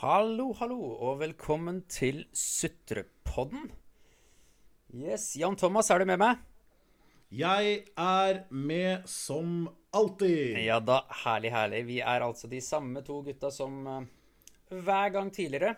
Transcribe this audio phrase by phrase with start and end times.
[0.00, 3.66] Hallo, hallo, og velkommen til Sutrepodden.
[4.96, 6.40] Yes, Jan Thomas, er du med meg?
[7.36, 10.56] Jeg er med som alltid.
[10.64, 11.82] Ja da, herlig, herlig.
[11.90, 14.08] Vi er altså de samme to gutta som eh,
[14.72, 15.74] hver gang tidligere.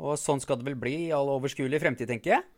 [0.00, 2.50] Og sånn skal det vel bli i all overskuelig fremtid, tenker jeg.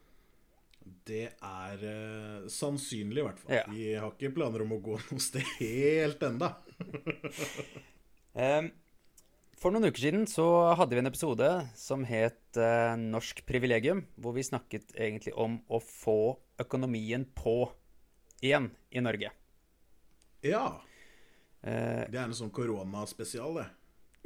[1.10, 3.56] Det er uh, sannsynlig, i hvert fall.
[3.58, 3.66] Ja.
[3.74, 6.54] Vi har ikke planer om å gå noe sted helt enda.
[8.38, 8.68] Eh,
[9.58, 10.44] For noen uker siden så
[10.78, 11.46] hadde vi en episode
[11.78, 17.56] som het eh, Norsk privilegium, hvor vi snakket egentlig om å få økonomien på
[18.38, 19.32] igjen i Norge.
[20.46, 20.62] Ja.
[21.66, 23.66] Eh, Det er en sånn koronaspesial, det.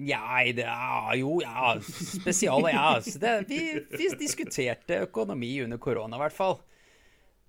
[0.02, 2.98] Nei, det er jo Ja, spesial, ja.
[3.00, 3.62] Det, vi,
[3.96, 6.58] vi diskuterte økonomi under korona, i hvert fall.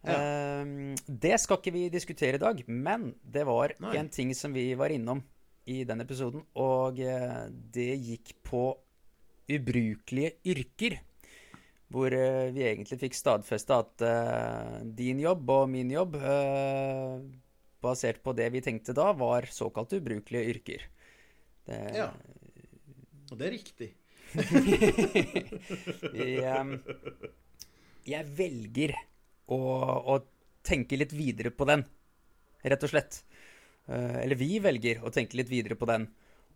[0.07, 3.97] Eh, det skal ikke vi diskutere i dag, men det var Nei.
[3.99, 5.19] en ting som vi var innom
[5.69, 8.65] i den episoden, og eh, det gikk på
[9.51, 10.97] ubrukelige yrker.
[11.93, 16.17] Hvor eh, vi egentlig fikk stadfesta at eh, din jobb og min jobb,
[17.83, 20.87] basert på det vi tenkte da, var såkalt ubrukelige yrker.
[21.67, 22.11] Det, Ja.
[23.31, 23.89] Og det er riktig.
[26.43, 26.79] jeg,
[28.09, 28.93] jeg velger
[29.47, 30.17] å, å
[30.65, 31.85] tenke litt videre på den,
[32.61, 33.23] rett og slett.
[33.87, 36.07] Eh, Eller vi velger å tenke litt videre på den.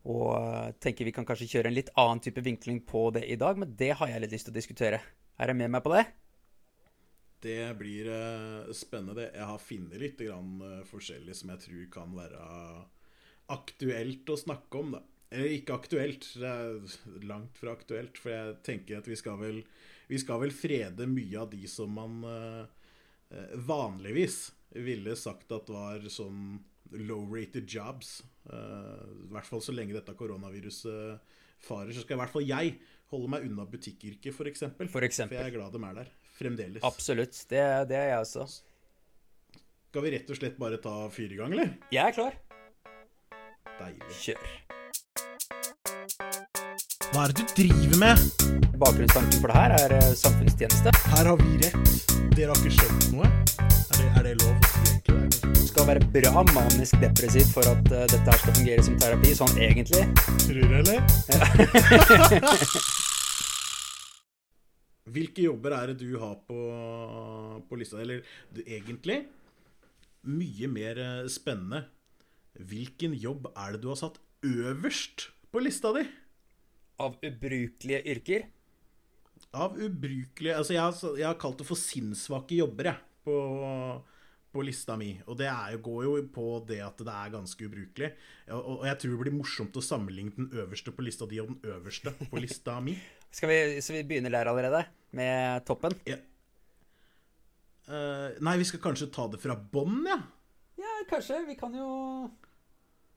[0.08, 3.40] Og eh, tenker vi kan kanskje kjøre en litt annen type vinkling på det i
[3.40, 5.02] dag, men det har jeg litt lyst til å diskutere.
[5.38, 6.06] Er jeg med meg på det?
[7.44, 9.28] Det blir eh, spennende.
[9.34, 10.24] Jeg har funnet litt
[10.90, 12.48] forskjellig som jeg tror kan være
[13.54, 15.04] aktuelt å snakke om, da.
[15.28, 18.16] Eller ikke aktuelt, det er langt fra aktuelt.
[18.16, 19.60] For jeg tenker at vi skal vel,
[20.08, 22.22] vi skal vel frede mye av de som man
[23.68, 24.38] vanligvis
[24.80, 28.22] ville sagt at var sånn low-rated jobs.
[28.52, 32.78] Eh, I hvert fall så lenge dette koronaviruset farer, så skal i hvert fall jeg
[33.12, 34.38] holde meg unna butikkyrket, f.eks.
[34.38, 34.92] For, eksempel.
[34.92, 35.38] For eksempel.
[35.38, 36.14] for jeg er glad de er der.
[36.38, 36.84] Fremdeles.
[36.86, 37.40] Absolutt.
[37.50, 38.48] Det, det er jeg også.
[39.88, 41.74] Skal vi rett og slett bare ta fire i gang, eller?
[41.94, 42.40] Jeg er klar.
[43.80, 44.18] Deilig.
[44.22, 44.67] Kjør.
[47.18, 48.20] Hva er det du driver med?
[48.78, 50.92] Bakgrunnstanken for det her er eh, samfunnstjeneste.
[51.16, 52.04] Her har vi rett.
[52.38, 53.26] Dere har ikke skjønt noe?
[53.58, 54.54] Er det, er det lov?
[55.08, 55.16] Det
[55.56, 59.32] Du skal være bra manisk depressiv for at uh, dette her skal fungere som terapi,
[59.40, 60.04] sånn egentlig.
[60.44, 61.02] Tror du, eller?
[65.18, 66.60] Hvilke jobber er det du har på,
[67.66, 67.98] på lista?
[68.06, 68.22] Eller
[68.54, 69.24] du, egentlig
[70.38, 71.82] mye mer eh, spennende.
[72.62, 76.06] Hvilken jobb er det du har satt øverst på lista di?
[77.04, 78.46] Av ubrukelige yrker.
[79.54, 83.36] Av ubrukelige Altså, jeg har, jeg har kalt det for sinnssvake jobber, jeg, på,
[84.54, 85.12] på lista mi.
[85.28, 88.10] Og det er jo, går jo på det at det er ganske ubrukelig.
[88.50, 91.54] Og, og jeg tror det blir morsomt å sammenligne den øverste på lista di og
[91.54, 92.98] den øverste på lista mi.
[93.38, 94.86] Skal vi, så vi begynner der allerede?
[95.18, 95.94] Med toppen?
[96.08, 96.18] Ja.
[97.88, 100.18] Uh, nei, vi skal kanskje ta det fra bånn, ja.
[100.78, 101.40] Ja, kanskje.
[101.48, 101.88] Vi kan jo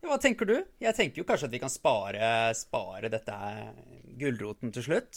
[0.00, 0.64] Hva tenker du?
[0.80, 3.34] Jeg tenker jo kanskje at vi kan spare, spare dette
[4.20, 5.12] gulroten til slutt.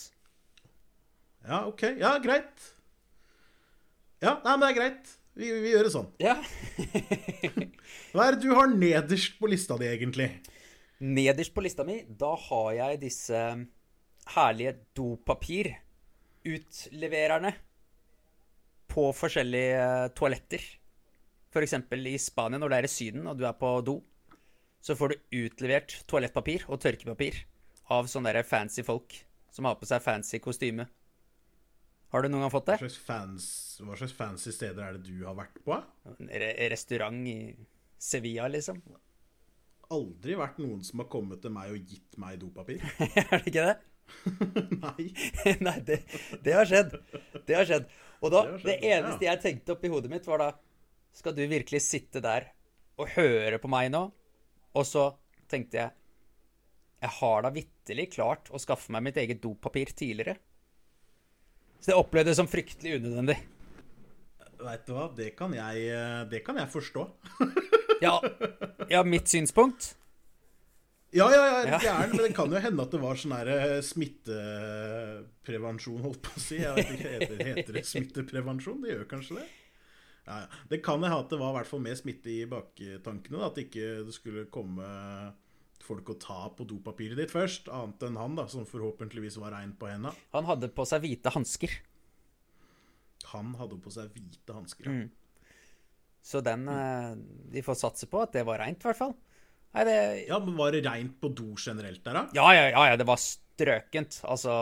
[1.47, 1.81] Ja, OK.
[1.99, 2.57] Ja, greit.
[4.23, 5.05] Ja, nei, men det er greit.
[5.39, 6.09] Vi, vi gjør det sånn.
[6.21, 6.35] Ja.
[8.13, 10.29] Hva er det du har nederst på lista di, egentlig?
[11.03, 13.39] Nederst på lista mi, da har jeg disse
[14.35, 17.51] herlige dopapirutlevererne
[18.93, 19.83] på forskjellige
[20.15, 20.61] toaletter.
[20.61, 20.63] toaletter.
[21.53, 23.99] For i Spania, når det er i Syden og du er på do,
[24.83, 27.37] så får du utlevert toalettpapir og tørkepapir
[27.93, 29.15] av sånne der fancy folk
[29.53, 30.87] som har på seg fancy kostyme.
[32.13, 32.83] Har du noen gang fått Hva det?
[32.83, 33.45] slags, fans,
[33.81, 35.77] hva slags fancy steder er det du har vært på?
[36.29, 37.37] Re restaurant i
[37.97, 38.81] Sevilla, liksom.
[39.93, 42.83] Aldri vært noen som har kommet til meg og gitt meg dopapir.
[43.07, 43.75] er det ikke det?
[44.83, 45.07] Nei.
[45.67, 45.99] Nei, det,
[46.43, 46.97] det har skjedd.
[47.47, 47.87] Det har skjedd.
[48.21, 50.51] Og da, Det skjedd, det eneste eneste jeg tenkte oppi hodet mitt, var da
[51.15, 52.51] Skal du virkelig sitte der
[52.99, 54.03] og høre på meg nå?
[54.73, 55.03] Og så
[55.51, 55.91] tenkte jeg
[57.03, 60.37] Jeg har da vitterlig klart å skaffe meg mitt eget dopapir tidligere.
[61.83, 63.35] Så det opplevdes som fryktelig unødvendig.
[64.63, 67.03] Vet du hva, det kan jeg, eh, det kan jeg forstå.
[68.03, 68.17] Ja,
[68.89, 69.95] ja mitt synspunkt.
[71.13, 71.77] Ja, ja, Ja.
[71.79, 76.31] gæren, men det kan jo hende at det var sånn her eh, smitteprevensjon, holdt på
[76.33, 76.57] å si.
[76.63, 78.79] Jeg vet ikke, heter, heter det smitteprevensjon?
[78.81, 79.47] Det gjør kanskje det?
[80.27, 80.43] Ja.
[80.71, 83.39] Det kan jeg ha at det var i hvert fall mer smitte i baktankene.
[83.39, 84.85] da, At ikke det skulle komme
[85.83, 87.67] folk og ta på dopapiret ditt først.
[87.73, 90.13] Annet enn han, da, som forhåpentligvis var rein på henda.
[90.35, 91.75] Han hadde på seg hvite hansker.
[93.33, 94.87] Han hadde på seg hvite hansker.
[94.87, 94.95] ja.
[95.03, 95.11] Mm.
[96.23, 97.15] Så den eh,
[97.51, 99.11] Vi får satse på at det var reint, i hvert fall.
[99.75, 99.95] Nei, det
[100.29, 102.21] Ja, men Var det reint på do generelt der, da?
[102.37, 104.21] Ja, ja, ja, ja det, var, strøkent.
[104.23, 104.53] Altså,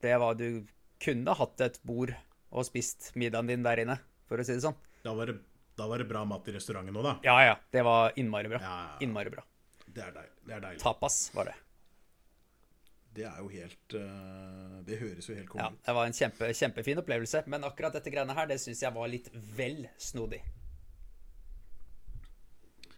[0.00, 0.64] det var Du
[1.00, 2.14] kunne hatt et bord
[2.50, 3.98] og spist middagen din der inne,
[4.30, 4.76] for å si det sånn.
[5.04, 5.40] Da var det,
[5.78, 7.16] da var det bra mat i restauranten òg, da.
[7.26, 7.56] Ja, ja.
[7.74, 8.60] Det var innmari bra.
[8.62, 9.00] Ja, ja, ja.
[9.06, 9.42] Innmari bra.
[9.90, 10.36] Det er deilig.
[10.46, 10.80] Det, er deilig.
[10.84, 11.56] Tapas var det.
[13.16, 15.80] det er jo helt eh, Det høres jo helt Ja, konge ut.
[15.88, 17.42] det var en kjempe, kjempefin opplevelse.
[17.50, 20.40] Men akkurat dette greiene her, det syns jeg var litt vel snodig.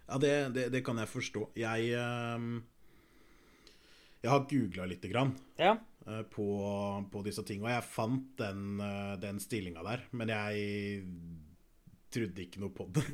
[0.08, 1.46] Ja, det, det, det kan jeg forstå.
[1.56, 2.46] Jeg eh,
[4.22, 5.32] Jeg har googla lite grann.
[5.58, 5.72] Ja.
[6.06, 6.44] eh, På,
[7.10, 7.72] på disse tingene.
[7.74, 11.04] Jeg fant den, eh, den stillinga der, men jeg
[12.12, 13.02] trodde ikke noe på den.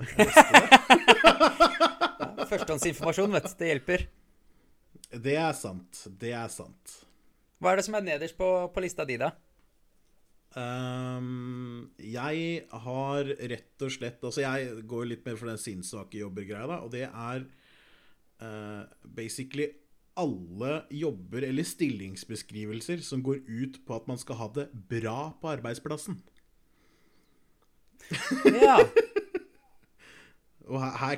[2.49, 3.53] Førstehåndsinformasjon, vet du.
[3.61, 4.05] Det hjelper.
[5.25, 6.03] Det er sant.
[6.21, 6.97] Det er sant.
[7.59, 9.33] Hva er det som er nederst på, på lista di, da?
[10.59, 16.67] Um, jeg har rett og slett Altså, jeg går litt mer for den sinnssvake jobber-greia,
[16.71, 17.45] da, og det er
[18.43, 19.69] uh, basically
[20.19, 25.53] alle jobber eller stillingsbeskrivelser som går ut på at man skal ha det bra på
[25.57, 26.21] arbeidsplassen.
[28.55, 28.79] Ja,
[30.69, 31.17] Og her, her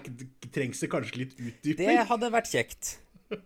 [0.54, 1.32] trengs det kanskje litt
[1.64, 3.00] det hadde vært kjekt.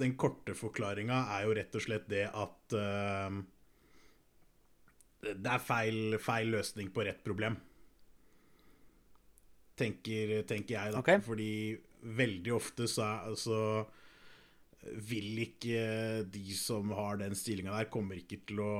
[0.00, 3.30] Den korte forklaringa er jo rett og slett det at uh,
[5.24, 7.54] det er feil, feil løsning på rett problem.
[9.78, 11.00] Tenker, tenker jeg, da.
[11.02, 11.20] Okay.
[11.24, 11.50] Fordi
[12.18, 13.60] veldig ofte så, er- så
[15.08, 18.72] vil ikke de som har den stillinga der, kommer ikke til å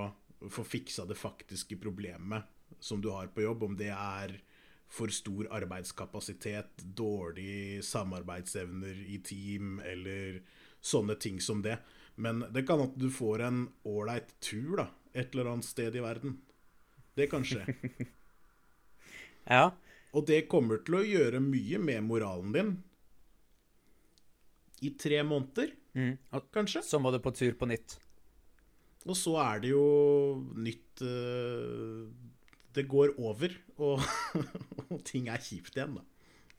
[0.53, 2.45] få fiksa det faktiske problemet
[2.85, 4.35] som du har på jobb, om det er
[4.95, 10.43] for stor arbeidskapasitet, dårlig samarbeidsevner i team eller
[10.85, 11.79] sånne ting som det.
[12.21, 14.87] Men det kan at du får en ålreit tur da,
[15.17, 16.37] et eller annet sted i verden.
[17.17, 17.65] Det kan skje.
[19.45, 19.75] Ja.
[20.15, 22.75] Og det kommer til å gjøre mye med moralen din
[24.85, 26.17] i tre måneder, Mm.
[26.51, 26.81] Kanskje.
[26.83, 27.93] så må du på tur på nytt.
[29.07, 29.85] Og så er det jo
[30.59, 32.09] nytt eh,
[32.75, 34.03] Det går over, og,
[34.91, 36.03] og ting er kjipt igjen, da.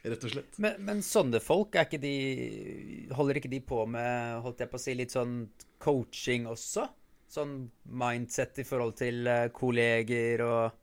[0.06, 0.58] Rett og slett.
[0.62, 4.78] Men, men sånne folk, er ikke de Holder ikke de på med holdt jeg på
[4.80, 5.36] å si, litt sånn
[5.82, 6.86] coaching også?
[7.36, 7.58] Sånn
[7.90, 10.82] mindset i forhold til eh, kolleger og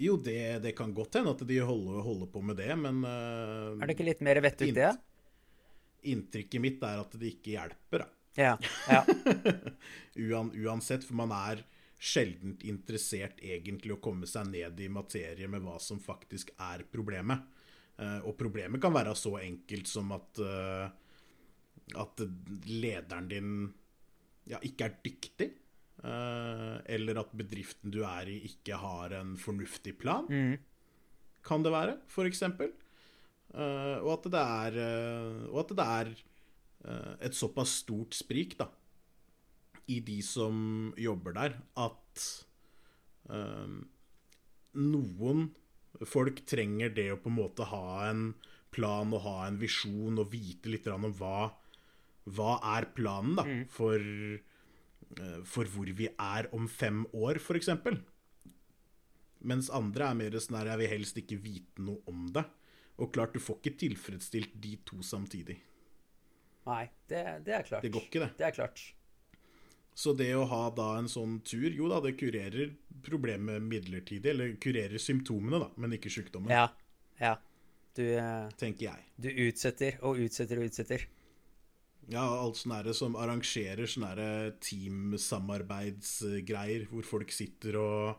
[0.00, 3.76] Jo, det, det kan godt hende at de holder, holder på med det, men uh,
[3.78, 4.94] Er det ikke litt mer vett ut det?
[6.04, 8.08] inntrykket mitt er at det ikke hjelper, da.
[8.34, 8.56] Ja.
[8.90, 9.04] ja.
[10.26, 11.62] Uan, uansett, for man er
[12.04, 17.46] sjeldent interessert egentlig å komme seg ned i materie med hva som faktisk er problemet.
[17.94, 20.90] Uh, og problemet kan være så enkelt som at uh,
[22.00, 22.22] at
[22.66, 23.50] lederen din
[24.48, 25.48] ja, ikke er dyktig.
[26.02, 30.26] Eh, eller at bedriften du er i, ikke har en fornuftig plan.
[31.44, 32.72] Kan det være, for eksempel.
[33.54, 36.14] Eh, og at det er, eh, og at det er
[37.24, 38.66] et såpass stort sprik, da
[39.92, 42.24] i de som jobber der, at
[43.32, 43.74] eh,
[44.80, 45.44] noen
[46.08, 48.32] folk trenger det å på en måte ha en
[48.74, 51.50] plan og ha en visjon og vite litt om hva,
[52.34, 54.40] hva er planen da, for, eh,
[55.48, 57.70] for hvor vi er om fem år, f.eks.
[59.44, 62.44] Mens andre er mer sånn her Jeg vil helst ikke vite noe om det.
[63.02, 65.56] Og klart, du får ikke tilfredsstilt de to samtidig.
[66.64, 67.82] Nei, det, det er klart.
[67.84, 68.30] Det går ikke, det.
[68.38, 68.84] Det er klart.
[69.94, 72.72] Så det å ha da en sånn tur, jo da, det kurerer
[73.04, 74.30] problemet midlertidig.
[74.32, 76.68] Eller kurerer symptomene, da, men ikke sykdommen, Ja.
[77.20, 77.36] Ja.
[77.94, 79.04] Du, eh, tenker jeg.
[79.22, 81.04] du utsetter og utsetter og utsetter.
[82.12, 88.16] Ja, alt sånn her som arrangerer sånne her teamsamarbeidsgreier, hvor folk sitter og,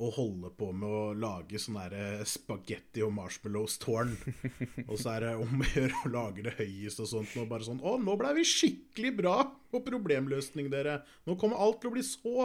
[0.00, 4.16] og holder på med å lage sånn her spagetti og marshmallows-tårn.
[4.90, 7.32] og så er det om å gjøre å lage det høyest og sånt.
[7.40, 9.36] Og bare sånn Å, nå blei vi skikkelig bra
[9.72, 10.94] på problemløsning, dere.
[11.28, 12.36] Nå kommer alt til å bli så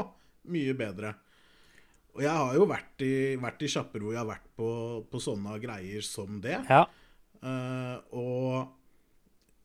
[0.51, 1.10] mye bedre.
[2.12, 4.69] Og jeg har jo vært i, vært i sjapper hvor jeg har vært på,
[5.07, 6.60] på sånne greier som det.
[6.67, 6.83] Ja.
[7.41, 8.80] Uh, og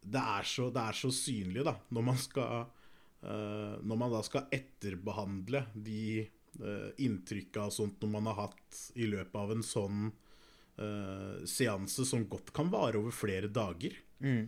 [0.06, 4.20] det er, så, det er så synlig, da, når man skal uh, Når man da
[4.26, 6.26] skal etterbehandle de
[6.60, 10.04] uh, inntrykka og sånt når man har hatt i løpet av en sånn
[10.78, 13.96] uh, seanse som godt kan vare over flere dager.
[14.22, 14.46] Mm.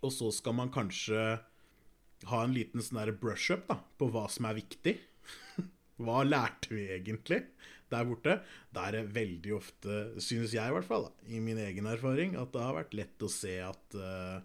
[0.00, 1.20] Og så skal man kanskje
[2.30, 4.96] ha en liten sånn brush-up da, på hva som er viktig.
[5.98, 7.40] Hva lærte vi egentlig
[7.92, 8.38] der borte?
[8.74, 12.36] Da er det veldig ofte, synes jeg i hvert fall, da, i min egen erfaring,
[12.40, 14.38] at det har vært lett å se at uh,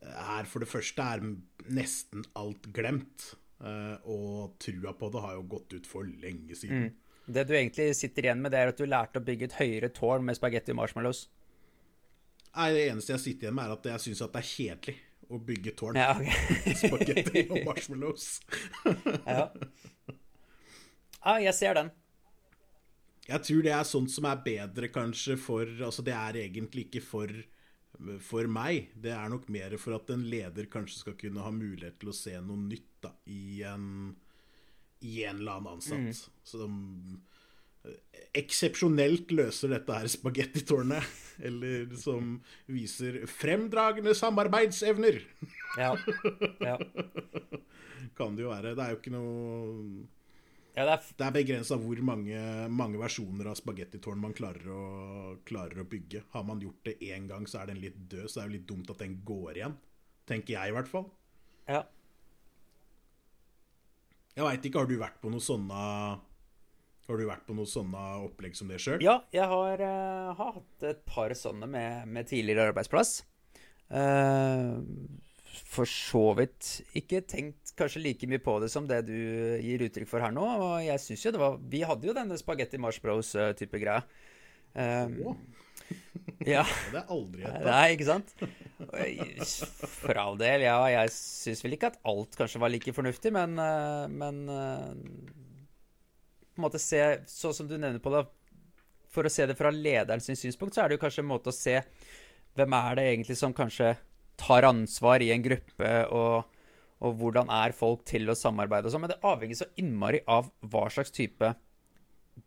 [0.00, 1.24] her for det første er
[1.70, 3.34] nesten alt glemt.
[3.60, 6.94] Uh, og trua på det har jo gått ut for lenge siden.
[7.30, 9.90] Det du egentlig sitter igjen med, det er at du lærte å bygge et høyere
[9.94, 11.26] tårn med spagetti og marshmallows.
[12.56, 14.96] Nei, Det eneste jeg sitter igjen med, er at jeg syns at det er kjedelig
[15.30, 16.00] å bygge tårn.
[16.00, 16.74] Ja, okay.
[16.80, 18.26] Spagetti og marshmallows.
[19.28, 19.44] ja.
[21.20, 21.92] ja, jeg ser den.
[23.30, 27.02] Jeg tror det er sånt som er bedre, kanskje, for Altså, det er egentlig ikke
[27.04, 27.32] for,
[28.26, 28.90] for meg.
[28.94, 32.16] Det er nok mer for at en leder kanskje skal kunne ha mulighet til å
[32.16, 33.88] se noe nytt da, i en,
[35.06, 36.26] i en eller annen ansatt.
[36.46, 36.74] Som
[37.86, 41.18] eh, eksepsjonelt løser dette her spagettitårnet.
[41.46, 42.34] Eller som
[42.68, 45.22] viser fremdragende samarbeidsevner.
[45.78, 45.94] Ja.
[46.60, 46.76] ja.
[48.18, 48.74] Kan det jo være.
[48.74, 50.08] Det er jo ikke noe
[50.76, 54.82] ja det er, Det er begrensa hvor mange, mange versjoner av spagettitårn man klarer å,
[55.46, 56.24] klarer å bygge.
[56.34, 58.68] Har man gjort det én gang, så er den litt død, så er det litt
[58.70, 59.78] dumt at den går igjen.
[60.30, 61.08] Tenker jeg, i hvert fall.
[61.70, 61.84] ja.
[64.38, 65.78] Jeg veit ikke, har du vært på noe sånne
[67.10, 69.02] Har du vært på noe sånne opplegg som det sjøl?
[69.02, 73.24] Ja, jeg har, uh, har hatt et par sånne med, med tidligere arbeidsplass.
[73.90, 74.76] Eh,
[75.70, 79.16] for så vidt ikke tenkt kanskje like mye på det som det du
[79.62, 80.44] gir uttrykk for her nå.
[80.44, 84.02] Og jeg synes jo det var Vi hadde jo denne spagetti marshmallows-type greia.
[84.74, 85.36] Um, oh.
[86.54, 86.64] ja.
[86.92, 88.34] Det er aldri et Nei, ikke sant?
[90.00, 90.78] For all del, ja.
[90.94, 94.92] Jeg syns vel ikke at alt kanskje var like fornuftig, men, eh, men eh,
[96.50, 98.24] på en måte se, sånn som du nevner på det,
[99.10, 101.56] for å se det fra lederens synspunkt, så er det jo kanskje en måte å
[101.56, 101.80] se
[102.58, 103.94] hvem er det egentlig som kanskje
[104.40, 106.60] tar ansvar i en gruppe, og,
[107.04, 109.04] og hvordan er folk til å samarbeide og sånn.
[109.04, 111.54] Men det avhenger så innmari av hva slags type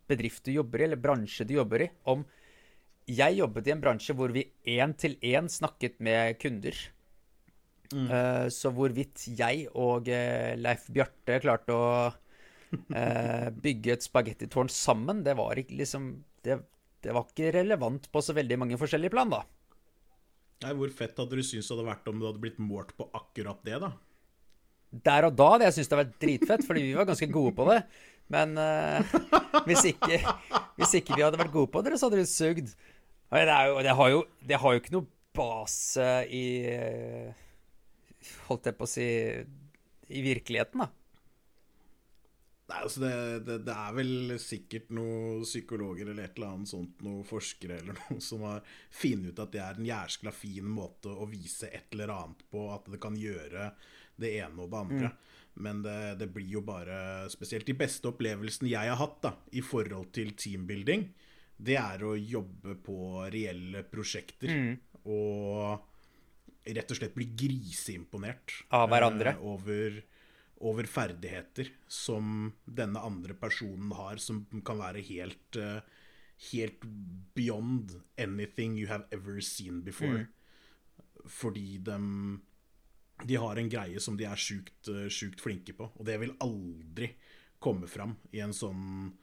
[0.09, 1.91] bedrift du jobber i, eller bransje du jobber i.
[2.09, 2.25] Om
[3.09, 6.77] jeg jobbet i en bransje hvor vi én til én snakket med kunder.
[7.93, 15.21] Eh, så hvorvidt jeg og uh, Leif Bjarte klarte å uh, bygge et spagettitårn sammen,
[15.25, 16.07] det var ikke liksom
[16.45, 16.57] det,
[17.05, 19.43] det var ikke relevant på så veldig mange forskjellige plan, da.
[20.63, 23.07] Nei, Hvor fett hadde du syntes det hadde vært om du hadde blitt målt på
[23.15, 23.91] akkurat det, da?
[25.03, 27.65] Der og da hadde jeg syntes det vært dritfett, fordi vi var ganske gode på
[27.71, 27.79] det.
[28.33, 29.15] Men uh,
[29.67, 30.19] hvis, ikke,
[30.79, 32.73] hvis ikke vi hadde vært gode på det, så hadde vi sugd.
[33.33, 36.43] Det, jo, det, har jo, det har jo ikke noe base i
[38.45, 39.05] Holdt jeg på å si
[40.13, 41.02] I virkeligheten, da.
[42.73, 43.15] Nei, altså det,
[43.45, 47.99] det, det er vel sikkert noen psykologer eller et eller annet sånt, noen forskere eller
[47.99, 51.93] noe, som har funnet ut at det er en jæskla fin måte å vise et
[51.93, 53.69] eller annet på, at det kan gjøre
[54.17, 55.11] det ene og det andre.
[55.61, 59.61] Men det, det blir jo bare Spesielt de beste opplevelsene jeg har hatt da, i
[59.61, 61.05] forhold til teambuilding,
[61.63, 62.97] det er å jobbe på
[63.29, 64.49] reelle prosjekter.
[65.05, 69.35] Og rett og slett bli griseimponert Av hverandre.
[69.37, 70.01] Uh, over,
[70.63, 75.81] over ferdigheter som denne andre personen har, som kan være helt eh,
[76.51, 76.81] Helt
[77.37, 80.25] beyond anything you have ever seen before.
[81.29, 81.97] Fordi de
[83.23, 86.33] De har en greie som de er sjukt, eh, sjukt flinke på, og det vil
[86.43, 87.13] aldri
[87.63, 89.13] komme fram i en sånn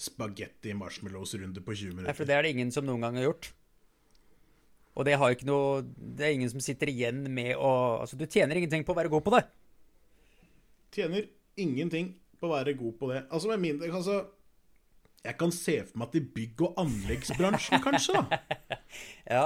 [0.00, 2.16] spagetti marshmallows-runde på 20 Nei, minutter.
[2.18, 3.52] for det er det ingen som noen gang har gjort.
[4.96, 8.26] Og det har ikke noe Det er ingen som sitter igjen med å Altså, du
[8.26, 9.44] tjener ingenting på å være god på det.
[10.94, 11.26] Tjener
[11.60, 13.24] ingenting på å være god på det.
[13.30, 14.20] Altså med mindre altså,
[15.24, 18.40] Jeg kan se for meg at i bygg- og anleggsbransjen, kanskje, da,
[19.36, 19.44] Ja.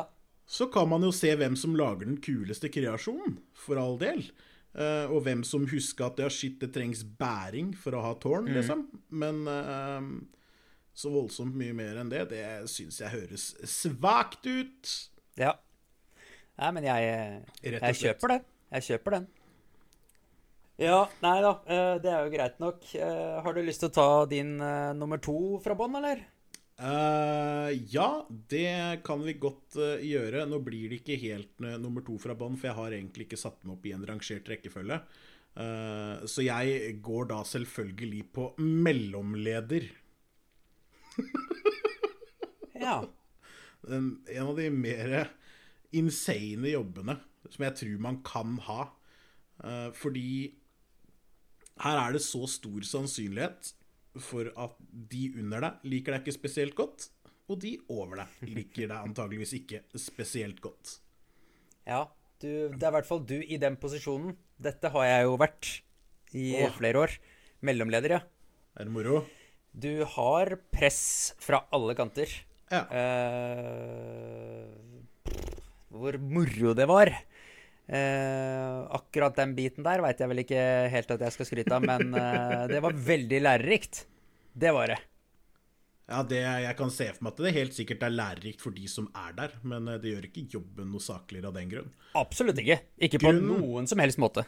[0.49, 4.25] så kan man jo se hvem som lager den kuleste kreasjonen, for all del.
[4.79, 8.51] Uh, og hvem som husker at ja, shit, det trengs bæring for å ha tårn,
[8.53, 8.85] liksom.
[9.11, 10.03] Men uh,
[10.99, 14.93] så voldsomt mye mer enn det, det syns jeg høres svakt ut.
[15.39, 15.55] ja.
[16.59, 17.03] Nei, men jeg,
[17.63, 18.37] jeg kjøper det.
[18.75, 19.27] Jeg kjøper den.
[20.79, 21.53] Ja, nei da.
[21.67, 22.85] eh, Det er jo greit nok.
[22.95, 26.23] Eh, Har du lyst til å ta din eh, nummer to fra bånn, eller?
[26.79, 30.45] Uh, ja, det kan vi godt uh, gjøre.
[30.47, 33.41] Nå blir det ikke helt uh, nummer to fra bånn, for jeg har egentlig ikke
[33.41, 35.01] satt meg opp i en rangert rekkefølge.
[36.31, 39.89] Så jeg går da selvfølgelig på mellomleder.
[42.79, 43.01] Ja.
[43.91, 45.33] En, en av de mer
[45.99, 47.17] insane jobbene
[47.51, 48.85] som jeg tror man kan ha.
[49.99, 50.29] Fordi
[51.85, 53.73] her er det så stor sannsynlighet
[54.25, 54.75] for at
[55.13, 57.09] de under deg liker deg ikke spesielt godt,
[57.49, 60.99] og de over deg liker deg antageligvis ikke spesielt godt.
[61.89, 62.07] Ja.
[62.39, 64.37] Du, det er i hvert fall du i den posisjonen.
[64.63, 65.71] Dette har jeg jo vært
[66.39, 66.75] i Åh.
[66.77, 67.15] flere år.
[67.67, 68.21] Mellomleder, ja.
[68.79, 69.25] Er det moro?
[69.75, 72.31] Du har press fra alle kanter.
[72.71, 72.85] Ja.
[72.95, 74.67] Eh,
[75.91, 77.11] hvor moro det var.
[77.89, 81.87] Eh, akkurat den biten der veit jeg vel ikke helt at jeg skal skryte av,
[81.89, 84.03] men eh, det var veldig lærerikt.
[84.53, 84.99] Det var det.
[86.09, 88.87] Ja, det, Jeg kan se for meg at det helt sikkert er lærerikt for de
[88.89, 91.91] som er der, men eh, det gjør ikke jobben noe sakligere av den grunn.
[92.17, 92.79] Absolutt ikke.
[93.09, 94.45] Ikke på Grunnen- noen som helst måte.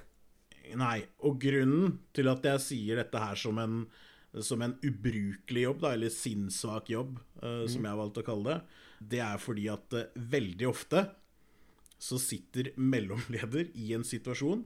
[0.76, 3.80] Nei, og grunnen til at jeg sier dette her som en,
[4.46, 8.52] som en ubrukelig jobb, da, eller sinnssvak jobb, eh, som jeg har valgt å kalle
[8.52, 8.60] det,
[9.16, 11.02] det er fordi at eh, veldig ofte
[12.00, 14.64] så sitter mellomleder i en situasjon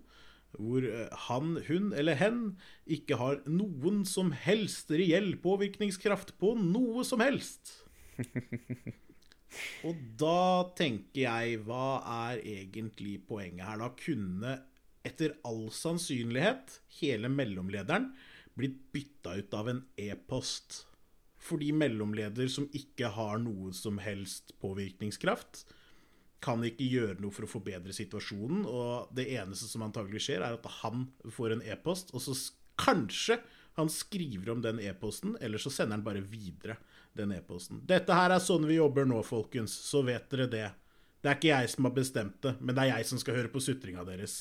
[0.54, 2.42] hvor eh, han, hun eller hen
[2.86, 7.80] ikke har noen som helst reell påvirkningskraft på noe som helst.
[9.86, 13.82] Og da tenker jeg, hva er egentlig poenget her?
[13.82, 14.56] Da kunne
[15.06, 18.12] etter all sannsynlighet hele mellomlederen
[18.58, 20.84] blitt bytta ut av en e-post.
[21.44, 25.66] Fordi mellomleder som ikke har noe som helst påvirkningskraft,
[26.44, 30.58] kan ikke gjøre noe for å forbedre situasjonen, og det eneste som antagelig skjer, er
[30.58, 32.36] at han får en e-post, og så
[32.80, 33.38] kanskje
[33.78, 36.76] han skriver om den e-posten, eller så sender han bare videre
[37.16, 37.80] den e-posten.
[37.88, 40.68] Dette her er sånn vi jobber nå, folkens, så vet dere det.
[41.24, 43.50] Det er ikke jeg som har bestemt det, men det er jeg som skal høre
[43.50, 44.36] på sutringa deres.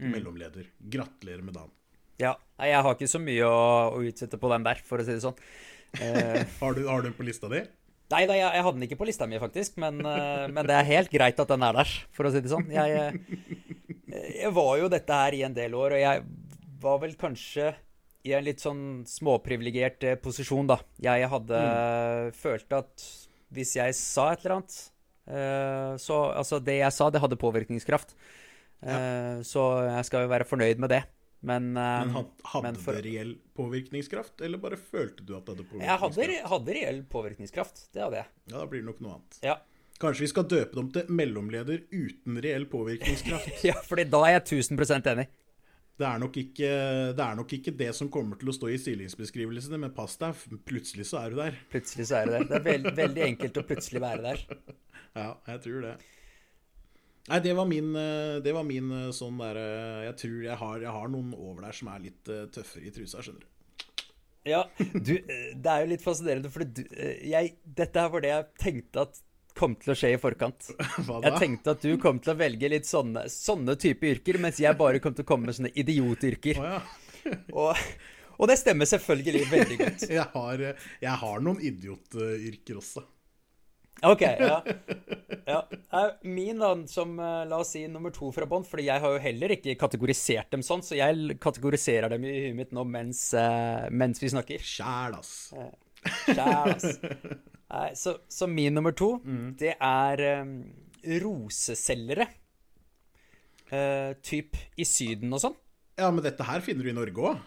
[0.00, 0.68] Mellomleder.
[0.92, 1.72] Gratulerer med dagen.
[2.20, 2.34] Ja.
[2.60, 3.60] Jeg har ikke så mye å,
[3.96, 5.38] å utsette på den der, for å si det sånn.
[5.98, 7.64] Eh, Har du, har du den på lista di?
[8.10, 10.76] Nei da, jeg, jeg hadde den ikke på lista mi, faktisk, men, eh, men det
[10.76, 12.66] er helt greit at den er der, for å si det sånn.
[12.74, 16.24] Jeg, eh, jeg var jo dette her i en del år, og jeg
[16.82, 17.72] var vel kanskje
[18.26, 20.80] i en litt sånn småprivilegert eh, posisjon, da.
[21.00, 21.62] Jeg hadde
[22.36, 23.06] følt at
[23.54, 24.74] hvis jeg sa et eller annet
[25.98, 28.14] Så altså, det jeg sa, det hadde påvirkningskraft.
[28.82, 29.42] Ja.
[29.46, 31.00] Så jeg skal jo være fornøyd med det.
[31.40, 32.10] Men, eh, Men
[32.44, 36.16] hadde men for- det reell påvirkningskraft, eller bare følte du at det hadde påvirkningskraft?
[36.16, 37.84] jeg hadde, hadde reell påvirkningskraft.
[37.94, 38.26] Det hadde jeg.
[38.50, 39.38] Ja, da blir det nok noe annet.
[39.42, 39.56] Ja.
[40.00, 43.64] Kanskje vi skal døpe dem til mellomleder uten reell påvirkningskraft.
[43.68, 45.26] ja, for da er jeg 1000% enig.
[46.00, 46.68] Det er, ikke,
[47.12, 50.38] det er nok ikke det som kommer til å stå i stillingsbeskrivelsene, men pass deg,
[50.64, 51.58] plutselig så er du der.
[51.68, 52.46] Plutselig så er du der.
[52.48, 54.46] Det er veld, veldig enkelt å plutselig være der.
[55.10, 55.92] Ja, jeg tror det.
[57.30, 59.64] Nei, det var min, eh, det var min eh, sånn derre
[60.08, 62.94] Jeg tror jeg har, jeg har noen over der som er litt eh, tøffere i
[62.94, 63.50] trusa, skjønner du.
[64.48, 68.24] Ja, du, eh, det er jo litt fascinerende, for du, eh, jeg, dette her var
[68.24, 69.20] det jeg tenkte at
[69.60, 70.70] kom til å skje i forkant.
[71.26, 74.78] Jeg tenkte at du kom til å velge litt sånne, sånne type yrker, mens jeg
[74.78, 76.60] bare kom til å komme med sånne idiotyrker.
[76.62, 77.34] Oh, ja.
[77.60, 77.76] Og,
[78.40, 80.04] og det stemmer selvfølgelig veldig godt.
[80.16, 83.02] Jeg har, eh, jeg har noen idiotyrker også.
[84.02, 84.62] Ok, ja.
[85.46, 85.58] ja.
[85.92, 89.14] Eh, Min da, som eh, la oss si nummer to fra bånn, fordi jeg har
[89.14, 93.26] jo heller ikke kategorisert dem sånn, så jeg kategoriserer dem i huet mitt nå mens,
[93.36, 94.64] eh, mens vi snakker.
[94.64, 95.34] Sjæl, ass.
[96.30, 97.00] Kjære, ass.
[97.70, 99.12] Nei, så, så min nummer to,
[99.60, 100.56] det er um,
[101.22, 102.26] roseselgere.
[103.70, 105.54] Uh, typ i Syden og sånn.
[106.00, 107.44] Ja, men dette her finner du i Norge òg.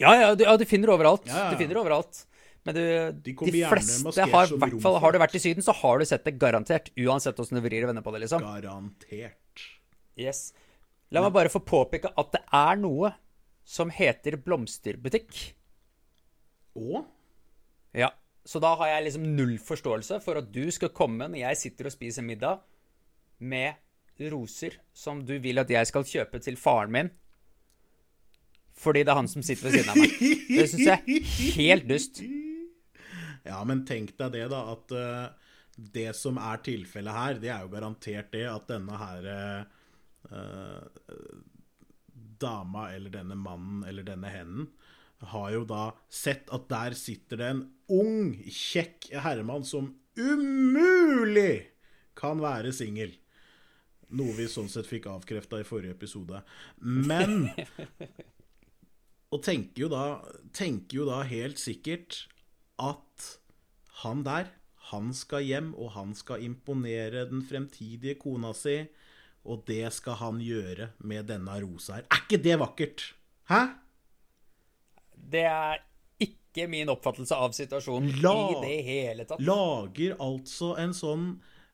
[0.00, 1.26] Ja, ja, du, ja, du finner overalt.
[1.28, 1.50] Ja, ja.
[1.52, 2.22] Du finner overalt.
[2.68, 2.82] Men du,
[3.24, 6.26] De de, fleste har, hvert fall, har du vært i Syden, så har du sett
[6.26, 6.90] det garantert.
[7.00, 8.44] Uansett åssen du vrir og vender på det, liksom.
[8.44, 9.64] Garantert.
[10.20, 10.50] Yes.
[11.10, 13.14] La meg bare få påpeke at det er noe
[13.66, 15.40] som heter blomsterbutikk.
[16.78, 17.04] Å?
[17.96, 18.12] Ja,
[18.46, 21.88] så da har jeg liksom null forståelse for at du skal komme når jeg sitter
[21.88, 22.60] og spiser middag
[23.40, 23.80] med
[24.30, 27.10] roser som du vil at jeg skal kjøpe til faren min.
[28.80, 30.14] Fordi det er han som sitter ved siden av meg.
[30.50, 32.22] Det syns jeg er helt dust.
[33.46, 37.64] Ja, men tenk deg det, da, at uh, det som er tilfellet her, det er
[37.64, 40.90] jo garantert det at denne her uh,
[42.40, 44.70] dama eller denne mannen eller denne henden
[45.32, 51.66] har jo da sett at der sitter det en ung, kjekk herremann som umulig
[52.16, 53.12] kan være singel.
[54.16, 56.40] Noe vi sånn sett fikk avkrefta i forrige episode.
[56.80, 57.50] Men
[59.30, 60.04] Og tenker jo da,
[60.56, 62.24] tenker jo da helt sikkert
[62.80, 63.26] at
[64.02, 64.48] han der,
[64.90, 68.78] han skal hjem, og han skal imponere den fremtidige kona si,
[69.44, 72.08] og det skal han gjøre med denne rosa her.
[72.10, 73.04] Er ikke det vakkert?
[73.50, 73.60] Hæ?
[75.30, 75.78] Det er
[76.20, 79.40] ikke min oppfattelse av situasjonen La- i det hele tatt.
[79.44, 81.30] Lager altså en sånn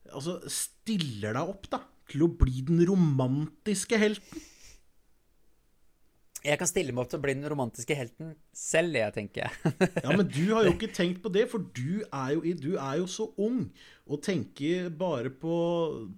[0.06, 4.38] Altså stiller deg opp, da, til å bli den romantiske helten.
[6.44, 9.72] Jeg kan stille meg opp til å bli den romantiske helten selv, jeg, tenker jeg.
[10.04, 12.98] Ja, men du har jo ikke tenkt på det, for du er jo, du er
[13.00, 13.64] jo så ung
[14.06, 15.56] og tenker bare på,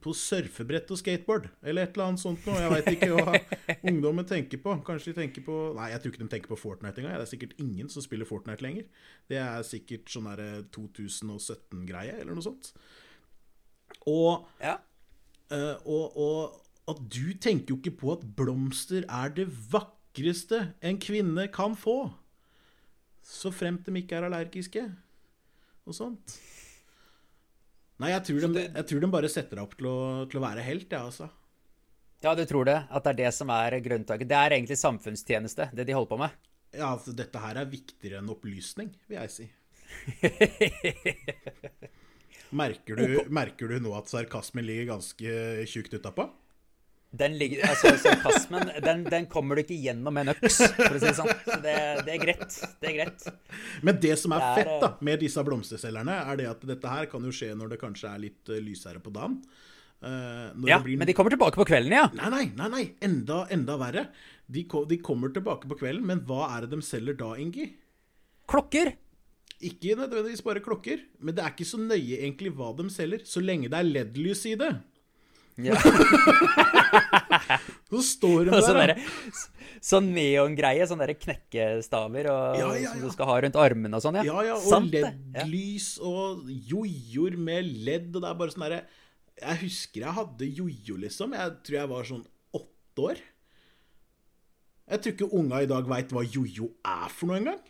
[0.04, 2.58] på surfebrett og skateboard, eller et eller annet sånt noe.
[2.60, 3.38] Jeg veit ikke hva
[3.92, 4.74] ungdommen tenker på.
[4.84, 7.16] Kanskje de tenker på Nei, jeg tror ikke de tenker på Fortnite engang.
[7.16, 8.88] Det er sikkert ingen som spiller Fortnite lenger.
[9.30, 12.72] Det er sikkert sånn derre 2017-greie, eller noe sånt.
[14.08, 14.76] Og Ja.
[15.48, 19.46] Eh, og, og at du tenker jo ikke på at blomster er det
[20.18, 22.10] vakreste en kvinne kan få.
[23.22, 24.90] Så fremt de ikke er allergiske.
[25.86, 26.38] og sånt.
[27.98, 30.44] Nei, jeg tror, de, jeg tror de bare setter deg opp til å, til å
[30.44, 31.28] være helt, jeg, ja, altså.
[32.22, 32.76] Ja, du tror det?
[32.90, 34.28] At det er det som er grunntaket?
[34.28, 36.30] Det er egentlig samfunnstjeneste, det de holder på med?
[36.76, 39.48] Ja, altså, dette her er viktigere enn opplysning, vil jeg si.
[42.60, 45.32] merker, du, merker du nå at sarkasmen ligger ganske
[45.72, 46.28] tjukt utapå?
[47.10, 51.00] Den ligger, altså Sarkasmen den, den, kommer du ikke gjennom med en øks, for å
[51.00, 51.30] si det sånn.
[51.46, 52.58] Så det, det, er greit.
[52.82, 53.24] Det er greit.
[53.86, 56.66] Men det som er, det er fett da, eh, med disse blomsterselgerne, er det at
[56.68, 59.38] dette her kan jo skje når det kanskje er litt uh, lysere på dagen.
[60.04, 60.98] Uh, ja, blir...
[61.00, 62.04] men de kommer tilbake på kvelden, ja.
[62.18, 62.84] Nei, nei, nei, nei.
[63.08, 64.04] Enda, enda verre.
[64.44, 67.70] De, de, kommer tilbake på kvelden, men hva er det de selger da, Ingi?
[68.52, 68.92] Klokker.
[69.64, 73.40] Ikke nødvendigvis bare klokker, men det er ikke så nøye egentlig hva de selger, så
[73.42, 74.74] lenge det er LED-lys i det.
[75.58, 75.74] Ja.
[77.90, 78.92] så står de sånn der.
[79.82, 84.02] Sånn neongreie, sånne der knekkestaver og, ja, ja, som du skal ha rundt armene og
[84.02, 84.24] sånn, ja.
[84.26, 88.80] Ja, ja, og LED-lys og jojoer med ledd, og det er bare sånn derre
[89.38, 91.34] Jeg husker jeg hadde jojo, liksom.
[91.38, 92.24] Jeg tror jeg var sånn
[92.58, 93.22] åtte år.
[94.88, 97.60] Jeg tror ikke unga i dag veit hva jojo er for noe engang.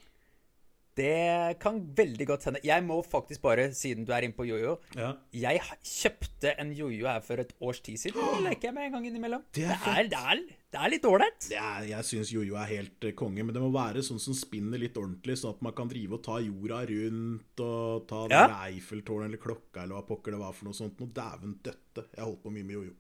[0.99, 2.61] Det kan veldig godt hende.
[2.67, 5.13] Jeg må faktisk bare, siden du er inne på jojo ja.
[5.31, 8.19] Jeg kjøpte en jojo her for et års tid siden.
[8.19, 9.45] Det leker jeg med en gang innimellom.
[9.55, 10.43] Det er, det er, det er,
[10.75, 11.49] det er litt ålreit.
[11.89, 14.99] Jeg syns jojo er helt uh, konge, men det må være sånn som spinner litt
[14.99, 18.45] ordentlig, sånn at man kan drive og ta jorda rundt og ta ja.
[18.67, 20.99] Eiffeltårnet eller klokka eller hva pokker det var for noe sånt.
[20.99, 22.09] Noe dæven døtte.
[22.11, 22.97] Jeg holdt på mye med jojo.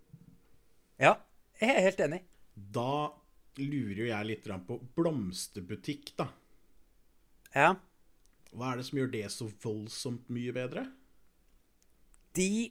[1.03, 1.17] Ja,
[1.59, 2.23] jeg er helt enig.
[2.55, 2.93] Da
[3.59, 6.31] lurer jo jeg litt på blomsterbutikk, da.
[7.55, 7.75] Ja.
[8.55, 10.87] Hva er det som gjør det så voldsomt mye bedre?
[12.37, 12.69] De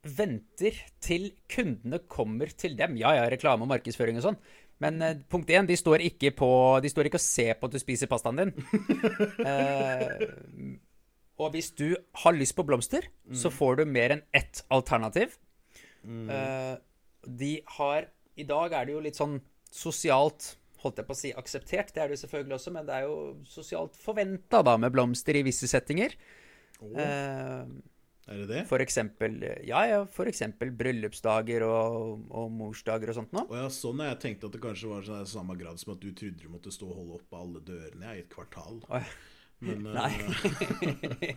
[0.00, 2.96] venter til kundene kommer til dem.
[3.00, 4.38] Ja, ja, reklame og markedsføring og sånn.
[4.80, 7.74] Men uh, punkt én, de står ikke på De står ikke og ser på at
[7.74, 8.54] du spiser pastaen din.
[9.44, 10.14] uh,
[11.40, 13.36] og hvis du har lyst på blomster, mm.
[13.36, 15.36] så får du mer enn ett alternativ.
[16.02, 16.30] Mm.
[16.32, 16.76] Uh,
[17.28, 18.08] de har
[18.40, 19.36] I dag er det jo litt sånn
[19.70, 23.06] sosialt holdt jeg på å si akseptert, det er det selvfølgelig også, men det er
[23.08, 23.16] jo
[23.48, 26.16] sosialt forventa da med blomster i visse settinger.
[26.80, 26.94] Oh.
[26.96, 27.64] Eh,
[28.30, 28.60] er det det?
[28.70, 33.48] For eksempel, ja, ja, for eksempel bryllupsdager og, og morsdager og sånt noe.
[33.50, 36.12] Oh, ja, sånn jeg tenkte at det kanskje var sånn samme grad som at du
[36.14, 38.80] trodde du måtte stå og holde oppe alle dørene i et kvartal.
[38.86, 39.39] Oh, ja.
[39.60, 40.10] Men, Nei.
[41.20, 41.34] Eh,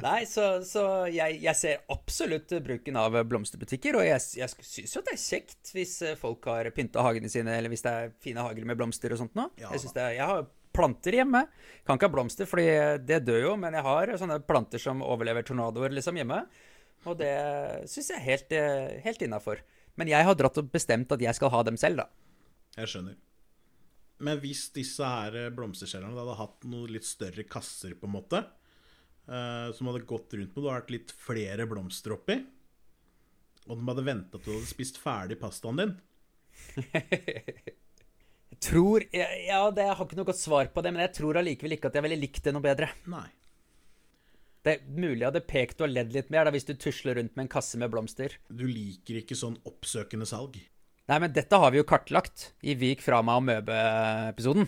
[0.06, 4.00] Nei, så, så jeg, jeg, ser absolutt bruken av blomsterbutikker.
[4.00, 7.54] Og jeg, jeg syns jo det er kjekt hvis eh, folk har pynta hagene sine,
[7.58, 9.52] eller hvis det er fine hager med blomster og sånt noe.
[9.62, 9.70] Ja.
[9.76, 11.46] Jeg, er, jeg har planter hjemme.
[11.86, 12.68] Kan ikke ha blomster, fordi
[13.06, 16.42] det dør jo, men jeg har sånne planter som overlever tornadoer liksom hjemme.
[17.06, 17.34] Og det
[17.90, 19.62] syns jeg er helt, eh, helt innafor.
[19.98, 22.08] Men jeg har dratt og bestemt at jeg skal ha dem selv, da.
[22.78, 23.18] Jeg skjønner.
[24.22, 28.42] Men hvis disse her eh, blomsterselgerne hadde hatt noen litt større kasser, på en måte,
[29.26, 32.38] uh, som hadde gått rundt med, det vært litt flere blomster oppi,
[33.68, 35.92] og de hadde venta til du hadde spist ferdig pastaen din
[38.52, 41.38] Jeg tror Ja, det, jeg har ikke noe godt svar på det, men jeg tror
[41.40, 42.88] allikevel ikke at jeg ville likt det noe bedre.
[43.10, 43.28] Nei.
[44.62, 47.34] Det er mulig jeg hadde pekt og ledd litt mer da, hvis du tusler rundt
[47.34, 48.36] med en kasse med blomster.
[48.46, 50.60] Du liker ikke sånn oppsøkende salg?
[51.12, 54.64] Nei, men dette har vi jo kartlagt i Vik fra meg og Møbe-episoden.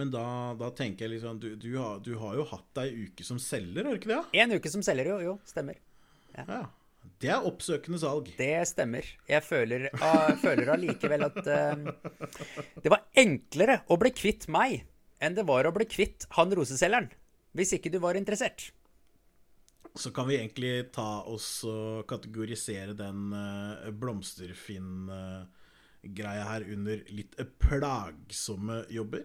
[0.00, 0.22] Men da,
[0.56, 3.84] da, tenker jeg liksom du, du, har, du, har, jo hatt ei uke som selger,
[3.84, 4.20] har du ikke det?
[4.40, 5.18] En uke som selger, jo.
[5.26, 5.76] Jo, stemmer.
[6.38, 6.46] Ja.
[6.46, 6.62] ja.
[7.20, 8.32] Det er oppsøkende salg.
[8.38, 9.12] Det stemmer.
[9.28, 11.92] Jeg føler, uh, føler allikevel at uh,
[12.80, 14.86] det var enklere å bli kvitt meg
[15.20, 17.12] enn det var å bli kvitt han roseselgeren.
[17.52, 18.70] Hvis ikke du var interessert
[20.00, 28.84] så kan vi egentlig ta oss og kategorisere den uh, blomsterfinn-greia her under litt plagsomme
[28.92, 29.24] jobber.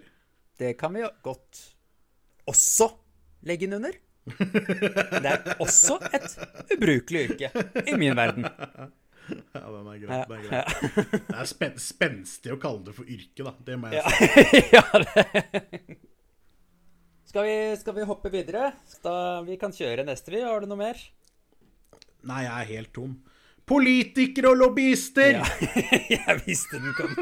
[0.56, 1.74] Det kan vi jo godt
[2.48, 2.86] også
[3.48, 3.94] legge inn under.
[4.26, 6.30] Det er også et
[6.74, 7.48] ubrukelig yrke
[7.86, 8.44] i min verden.
[9.26, 10.28] Ja, den er greit.
[10.28, 10.66] Den er, greit.
[11.28, 13.52] Det er spen spenstig å kalle det for yrke, da.
[13.66, 14.12] Det må jeg si.
[14.76, 15.14] ja, det
[17.26, 18.70] skal vi, skal vi hoppe videre?
[19.04, 20.44] Da, vi kan kjøre neste, vi.
[20.46, 21.00] Har du noe mer?
[22.26, 23.16] Nei, jeg er helt tom.
[23.66, 25.40] Politikere og lobbyister!
[25.40, 25.46] Ja,
[26.16, 27.16] jeg visste den kom.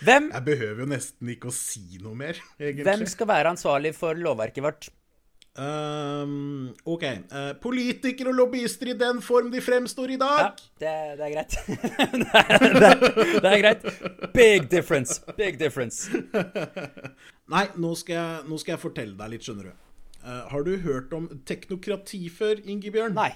[0.00, 2.86] Hvem Jeg behøver jo nesten ikke å si noe mer, egentlig.
[2.86, 4.88] Hvem skal være ansvarlig for lovverket vårt?
[5.58, 7.02] Um, OK.
[7.02, 10.38] Uh, politikere og lobbyister i den form de fremstår i dag.
[10.44, 10.50] Ja,
[10.82, 11.56] det, det er greit.
[12.78, 13.86] det, det, er greit.
[14.34, 15.20] Big difference.
[15.36, 16.10] Big difference.
[17.54, 19.86] Nei, nå skal, jeg, nå skal, jeg, fortelle deg litt, skjønner du.
[20.22, 23.18] Uh, har du hørt om teknokrati før, Ingebjørn?
[23.18, 23.32] Nei.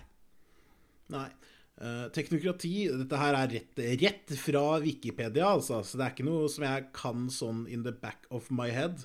[1.12, 1.28] Nei.
[1.74, 5.82] Uh, teknokrati Dette her er rett, rett, fra Wikipedia, altså.
[5.82, 9.02] Så det er ikke noe som jeg kan sånn in the back of my head.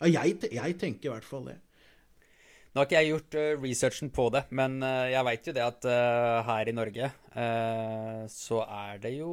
[0.01, 1.59] Ja, jeg, jeg, tenker i hvert fall det.
[2.71, 5.63] Nå har ikke jeg gjort uh, researchen på det, men uh, jeg veit jo det
[5.67, 5.87] at
[6.47, 7.13] her i Norge
[8.31, 9.29] så er det jo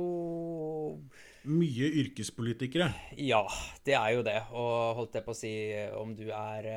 [1.48, 2.87] Mye yrkespolitikere.
[3.24, 3.40] Ja,
[3.87, 4.37] det er jo det.
[4.52, 5.50] Og holdt jeg på å si,
[5.96, 6.68] om du er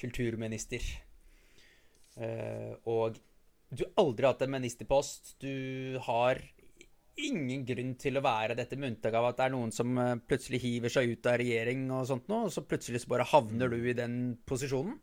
[0.00, 0.84] kulturminister
[2.88, 3.16] og
[3.68, 5.34] du har aldri hatt en ministerpost.
[5.42, 6.40] Du har
[7.18, 10.14] ingen grunn til å være dette med unntak av at det er noen som eh,
[10.22, 13.72] plutselig hiver seg ut av regjering og sånt noe, og så plutselig så bare havner
[13.72, 14.16] du i den
[14.48, 14.96] posisjonen.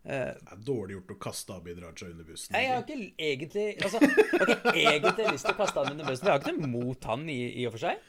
[0.00, 2.54] Uh, det er dårlig gjort å kaste Abid Raja under bussen.
[2.56, 6.08] Jeg har ikke egentlig altså, jeg har ikke egentlig lyst til å kaste han under
[6.08, 6.24] bussen.
[6.24, 8.06] Jeg har ikke noe mot han i, i og for seg.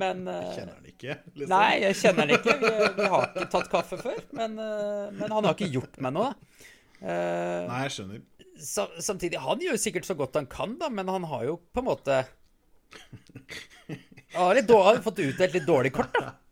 [0.00, 1.18] Men uh, Kjenner han ikke?
[1.34, 1.52] Liksom.
[1.52, 2.56] Nei, jeg kjenner han ikke.
[2.62, 4.24] Vi, vi, har ikke tatt kaffe før.
[4.40, 6.64] Men, uh, men han har ikke gjort meg noe, da.
[6.98, 8.24] Nei, jeg skjønner
[8.58, 11.88] samtidig, han gjør sikkert så godt han kan, da, men han har jo på en
[11.90, 12.18] måte
[14.34, 16.36] Han har, har fått utdelt litt dårlig kort, da.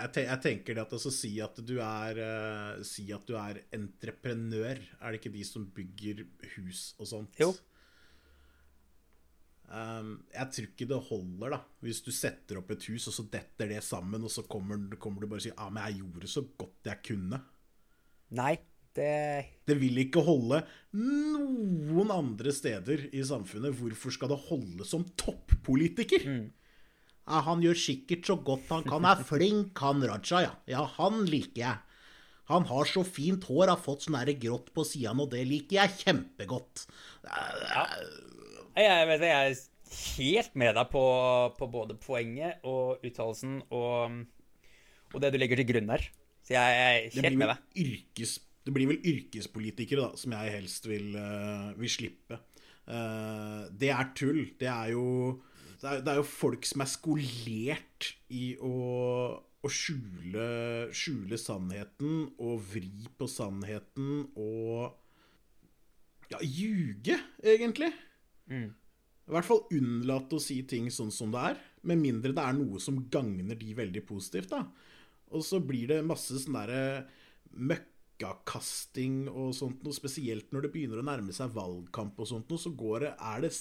[0.00, 3.34] Jeg, te jeg tenker det at altså, si at du er uh, Si at du
[3.36, 6.22] er entreprenør, er det ikke de som bygger
[6.54, 7.40] hus og sånt?
[7.42, 7.50] Jo.
[9.70, 11.60] Um, jeg tror ikke det holder, da.
[11.84, 15.22] Hvis du setter opp et hus, og så detter det sammen, og så kommer, kommer
[15.22, 17.42] du bare og sier ah, men jeg gjorde så godt jeg kunne.
[18.40, 18.54] Nei.
[19.00, 19.16] Det
[19.70, 20.60] Det vil ikke holde
[20.98, 23.76] noen andre steder i samfunnet.
[23.78, 26.26] Hvorfor skal det holde som toppolitiker?
[26.26, 26.48] Mm.
[27.30, 29.06] Ja, han gjør sikkert så godt han kan.
[29.06, 30.52] Er flink, han Raja, ja.
[30.66, 31.78] Ja, han liker jeg.
[32.50, 36.00] Han har så fint hår, har fått sånn grått på sidene, og det liker jeg
[36.00, 36.88] kjempegodt.
[37.22, 37.84] Ja.
[38.74, 39.60] Jeg, vet, jeg er
[40.18, 41.04] helt med deg på,
[41.58, 44.18] på både poenget og uttalelsen og,
[45.12, 46.06] og, det du legger til grunn der.
[46.42, 47.62] Så jeg er helt med deg.
[47.62, 48.38] Det blir yrkes
[48.70, 52.38] det blir vel yrkespolitikere da, som jeg helst vil, uh, vil slippe.
[52.86, 54.44] Uh, det er tull.
[54.60, 55.40] Det er, jo,
[55.80, 58.74] det er, det er jo folk som er skolert i å,
[59.42, 60.46] å skjule,
[60.94, 64.94] skjule, sannheten og vri på sannheten og
[66.30, 67.90] ja, ljuge, egentlig.
[68.54, 68.70] Mm.
[68.70, 71.62] I hvert fall unnlate å si ting sånn som det er.
[71.90, 74.54] Med mindre det er noe som gagner de veldig positivt.
[74.54, 74.62] da.
[75.34, 77.08] Og så blir det masse sånn derre
[77.50, 77.88] møkk
[78.20, 82.60] møkkakasting og sånt noe, spesielt når det begynner å nærme seg valgkamp og sånt noe,
[82.60, 83.52] så går det, er det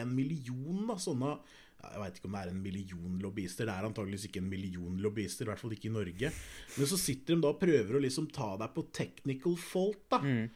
[0.00, 1.36] en million da, sånne
[1.84, 3.66] jeg veit ikke om det er en million lobbyister.
[3.68, 6.30] Det er antageligvis ikke en million lobbyister, i hvert fall ikke i Norge.
[6.78, 10.22] Men så sitter de da og prøver å liksom ta deg på technical fault, da.
[10.24, 10.46] Mm.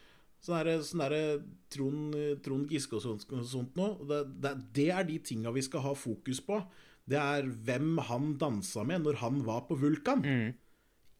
[0.40, 2.16] Sånn derre sånn der, Trond,
[2.46, 3.98] Trond, Giske og sånt, sånt noe.
[4.08, 6.62] Det, det, det, er de tinga vi skal ha fokus på.
[7.04, 10.24] Det er hvem han dansa med når han var på Vulkan.
[10.24, 10.56] Mm.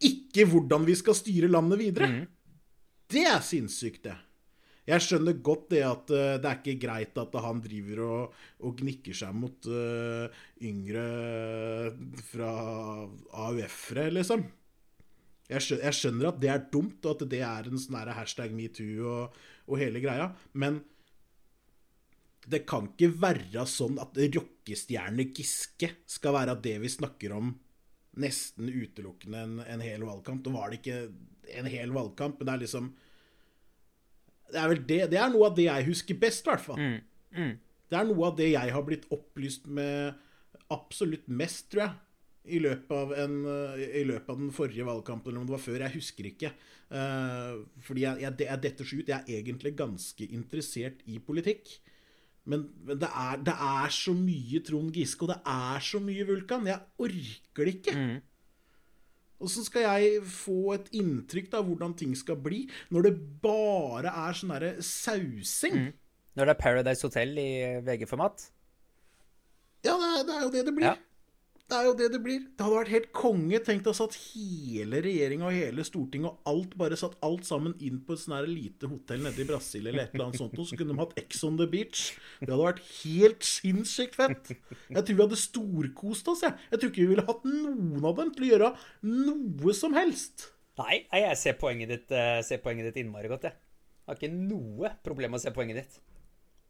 [0.04, 2.08] Ikke hvordan vi skal styre landet videre.
[2.12, 2.24] Mm.
[3.08, 4.16] Det er sinnssykt, det.
[4.88, 8.78] Jeg skjønner godt det at uh, det er ikke greit at han driver og, og
[8.78, 10.28] gnikker seg mot uh,
[10.64, 11.04] yngre
[12.30, 12.52] fra
[13.48, 14.46] AUF-ere, liksom.
[15.48, 18.52] Jeg skjønner, jeg skjønner, at det er dumt, og at det er en sånn hashtag
[18.56, 19.37] metoo og,
[19.68, 20.30] og hele greia,
[20.61, 20.80] men
[22.48, 27.52] det kan ikke være sånn at rockestjerne Giske skal være det vi snakker om
[28.20, 30.46] nesten utelukkende en, en hel valgkamp.
[30.46, 30.98] Nå var det ikke
[31.59, 32.90] en hel valgkamp, men det er liksom
[34.48, 36.83] Det er vel det Det er noe av det jeg husker best, i hvert fall.
[37.88, 40.18] Det er noe av det jeg har blitt opplyst med
[40.72, 41.96] absolutt mest, tror jeg.
[42.48, 43.37] I løpet, av en,
[43.76, 45.83] I løpet av den forrige valgkampen, eller om det var før.
[45.85, 46.50] Jeg husker ikke.
[46.88, 49.11] Uh, fordi jeg, jeg, jeg detter så ut.
[49.12, 51.74] Jeg er egentlig ganske interessert i politikk.
[52.48, 56.27] Men, men det, er, det er så mye Trond Giske, og det er så mye
[56.29, 56.68] Vulkan.
[56.70, 57.94] Jeg orker det ikke.
[59.38, 64.38] Åssen skal jeg få et inntrykk av hvordan ting skal bli, når det bare er
[64.38, 65.92] sånn derre sausing?
[66.38, 67.51] Når det er Paradise Hotel i
[67.87, 68.48] VG-format.
[69.87, 70.88] Ja, det er, det er jo det det blir.
[70.90, 70.96] Ja.
[71.68, 72.44] Det er jo det det blir.
[72.57, 73.59] Det hadde vært helt konge.
[73.61, 77.98] Tenk deg satt hele regjeringa og hele Stortinget og alt bare satt alt sammen inn
[78.07, 80.78] på et her lite hotell nede i Brasil eller et eller annet sånt, og så
[80.81, 82.07] kunne de hatt Ex on the beach.
[82.40, 84.54] Det hadde vært helt sinnssykt fett.
[84.54, 86.57] Jeg tror vi hadde storkost oss, jeg.
[86.72, 88.74] Jeg tror ikke vi ville hatt noen av dem til å gjøre
[89.12, 90.48] noe som helst.
[90.81, 93.61] Nei, jeg ser poenget ditt, eh, ser poenget ditt innmari godt, jeg.
[94.09, 96.00] Har ikke noe problem med å se poenget ditt.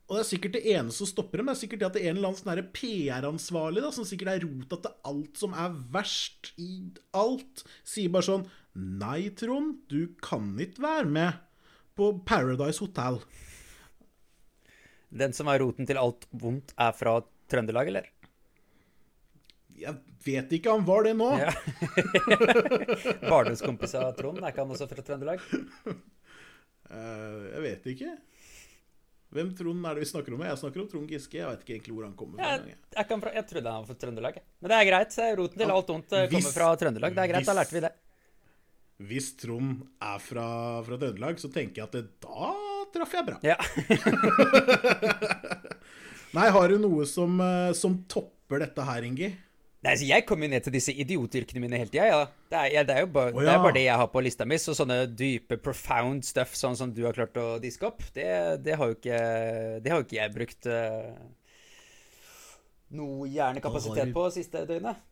[0.09, 1.51] Og det er sikkert det ene som stopper dem.
[1.51, 4.47] Det er sikkert det at det er en eller annen sånn PR-ansvarlig som sikkert er
[4.47, 6.71] rota til alt som er verst i
[7.17, 8.47] alt, sier bare sånn
[8.79, 11.43] Nei, Trond, du kan ikke være med
[11.99, 13.19] på Paradise Hotel.
[15.09, 17.19] Den som er roten til alt vondt, er fra
[17.51, 18.09] Trøndelag, eller?
[19.79, 19.95] Jeg
[20.25, 21.29] vet ikke, han var det nå.
[21.41, 21.53] Ja.
[23.33, 25.45] Barndomskompis av Trond, er ikke han også fra Trøndelag?
[26.89, 28.15] Uh, jeg vet ikke.
[29.29, 30.41] Hvem Trond er det vi snakker om?
[30.47, 31.37] Jeg snakker om Trond Giske.
[31.37, 32.53] Jeg vet ikke egentlig hvor han kommer fra.
[32.97, 34.39] Jeg, fra, jeg trodde han var fra Trøndelag.
[34.63, 35.17] Men det er greit.
[35.41, 37.17] Roten til alt vondt eh, kommer Hvis- fra Trøndelag.
[37.19, 37.91] Det er greit, da lærte vi det.
[39.09, 40.47] Hvis Trond er fra,
[40.89, 42.55] fra Trøndelag, så tenker jeg at det, da
[42.97, 43.37] traff jeg bra.
[43.45, 43.59] Ja.
[46.37, 49.31] Nei, har du noe som, eh, som topper dette her, Ingi?
[49.87, 52.07] Nei, så Jeg kommer jo ned til disse idiotyrkene mine hele tida.
[52.09, 52.23] Ja.
[52.51, 54.23] Det, er, ja, det, er jo bare, Å, det er bare det jeg har på
[54.27, 54.59] lista mi.
[54.59, 58.29] Så sånne dype, profound stuff, sånn som du har klart å diske opp, det,
[58.65, 59.21] det har jo ikke
[59.85, 61.13] Det har jo ikke jeg brukt uh,
[62.99, 65.05] noe hjernekapasitet på siste døgnet.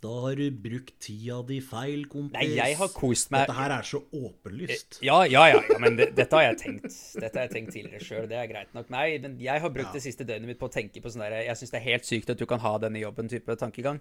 [0.00, 2.32] Da har du brukt tida di feil, kompis.
[2.38, 4.96] Nei, jeg har kost meg Dette her er så åpenlyst.
[5.04, 6.86] Ja, ja, ja, ja men det, dette har jeg tenkt
[7.20, 8.88] Dette har jeg tenkt tidligere sjøl, det er greit nok.
[8.94, 9.98] Nei, men jeg har brukt Ja.
[9.98, 12.08] det siste døgnet mitt på å tenke på sånn der Jeg syns det er helt
[12.08, 14.00] sykt at du kan ha denne jobben-type tankegang.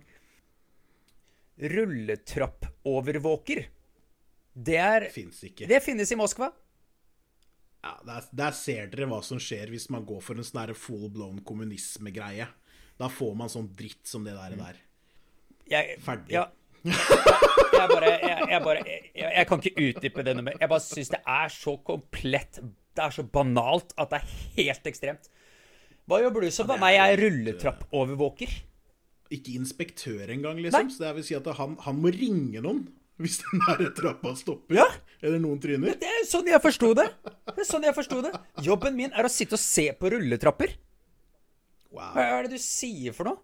[1.59, 3.65] Rulletrappovervåker.
[4.55, 5.67] Det er Fins ikke.
[5.67, 6.51] Det finnes i Moskva.
[7.83, 11.09] Ja, der, der ser dere hva som skjer hvis man går for en sånn full
[11.11, 12.47] blown kommunismegreie.
[12.99, 14.55] Da får man sånn dritt som det der.
[14.59, 14.75] der.
[15.69, 16.33] Jeg, Ferdig.
[16.33, 16.47] Ja.
[16.83, 18.11] Jeg bare
[18.49, 20.59] Jeg, bare jeg, kan ikke utdype det noe mer.
[20.59, 24.89] Jeg bare syns det er så komplett Det er så banalt at det er helt
[24.91, 25.29] ekstremt.
[26.09, 26.71] Hva jobber du som?
[26.71, 28.55] Ja, Nei, jeg er helt, rulletrappovervåker.
[29.35, 30.87] Ikke inspektør engang, liksom.
[30.87, 30.95] Nei.
[30.95, 32.87] Så det vil si at han, han må ringe noen
[33.19, 34.77] hvis den der trappa stopper.
[34.79, 34.85] Ja.
[35.19, 35.97] Eller noen tryner.
[35.99, 37.09] Det er sånn jeg forsto det.
[37.51, 38.31] Det er sånn jeg forsto det.
[38.63, 40.71] Jobben min er å sitte og se på rulletrapper.
[41.91, 43.41] Wow, Hva er det du sier for noe?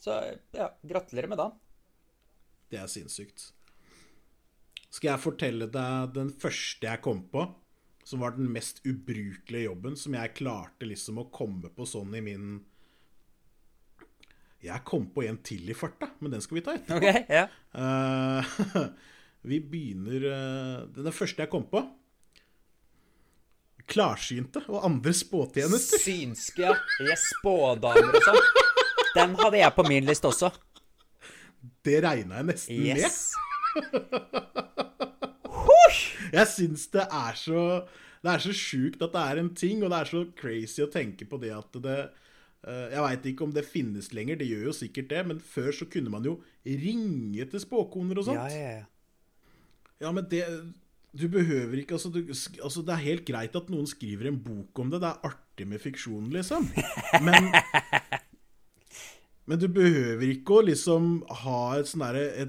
[0.00, 0.14] Så
[0.56, 1.58] ja, gratulerer med dagen.
[2.70, 3.50] det er sinnssykt.
[4.90, 7.44] Skal jeg fortelle deg den første jeg kom på,
[8.06, 12.22] som var den mest ubrukelige jobben, som jeg klarte liksom å komme på sånn i
[12.24, 12.48] min
[14.64, 16.98] Jeg kom på en til i farta, men den skal vi ta etterpå.
[16.98, 17.46] Okay, Ja.
[17.76, 18.88] uh,
[19.50, 21.80] vi begynner uh, Den første jeg kom på
[23.90, 25.98] Klarsynte og andre spåtjenester.
[26.04, 26.62] Synske,
[27.02, 27.16] ja.
[27.18, 28.44] Spådamer og sånn.
[29.16, 30.50] Den hadde jeg på min liste også.
[31.84, 33.04] Det regna jeg nesten med.
[33.04, 33.32] Yes.
[36.30, 37.60] Jeg syns det er så
[38.22, 40.90] Det er så sjukt at det er en ting, og det er så crazy å
[40.92, 44.68] tenke på det at det eh, Jeg veit ikke om det finnes lenger, det gjør
[44.70, 48.38] jo sikkert det, men før så kunne man jo ringe til spåkoner og sånt.
[48.38, 48.86] Ja, ja, ja.
[50.00, 50.44] Ja, men det
[51.12, 54.78] Du behøver ikke altså, du, altså, Det er helt greit at noen skriver en bok
[54.78, 55.00] om det.
[55.02, 56.68] Det er artig med fiksjon, liksom.
[57.26, 57.50] Men
[59.50, 61.06] Men du behøver ikke å liksom
[61.42, 62.04] ha et sånn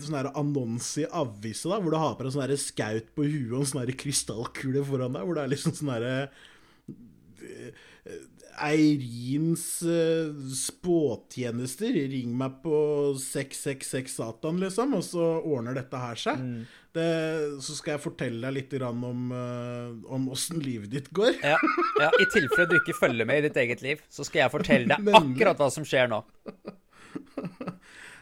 [0.06, 3.72] sånn annonse i avisa hvor du har på deg sånn skaut på huet og en
[3.72, 6.14] sånn krystallkule foran deg, hvor det er liksom sånn derre
[7.42, 7.72] eh,
[8.62, 12.76] Eirins eh, spåtjenester, ring meg på
[13.18, 16.44] 666 Satan, liksom, og så ordner dette her seg.
[16.92, 17.08] Det,
[17.64, 21.40] så skal jeg fortelle deg litt grann om, uh, om åssen livet ditt går.
[21.40, 21.56] Ja,
[22.04, 24.92] ja, I tilfelle du ikke følger med i ditt eget liv, så skal jeg fortelle
[24.92, 26.22] deg akkurat hva som skjer nå.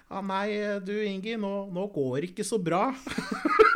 [0.10, 2.88] Ja, nei, du Ingi, nå, nå går det ikke så bra.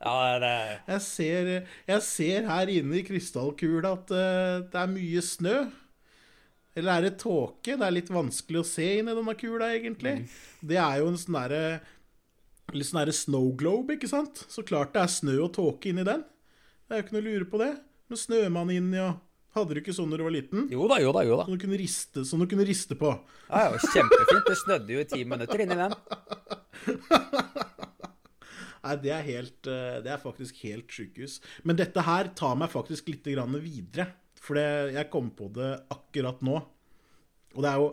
[0.00, 0.52] Ja, det
[0.88, 1.48] Jeg ser,
[1.84, 5.56] jeg ser her inne i krystallkula at uh, det er mye snø.
[6.72, 7.74] Eller er det tåke?
[7.76, 10.22] Det er litt vanskelig å se inn i denne kula, egentlig.
[10.64, 11.64] Det er jo en sånn derre
[12.70, 14.44] Litt sånn derre snow globe, ikke sant?
[14.46, 16.20] Så klart det er snø og tåke inni den.
[16.86, 17.70] Det er jo ikke noe å lure på det.
[18.06, 19.16] Med snømann inni og
[19.56, 20.68] Hadde du ikke sånn da du var liten?
[20.70, 21.44] Jo da, jo da, jo da.
[21.48, 23.10] Som du kunne riste, du kunne riste på.
[23.48, 24.46] Ja, ja, Kjempefint.
[24.46, 25.96] Det snødde jo i ti minutter inni den.
[28.80, 31.40] Nei, det er, helt, eh, det er faktisk helt sjukehus.
[31.68, 34.06] Men dette her tar meg faktisk litt grann videre.
[34.40, 36.60] For jeg kom på det akkurat nå.
[37.50, 37.90] Og det er jo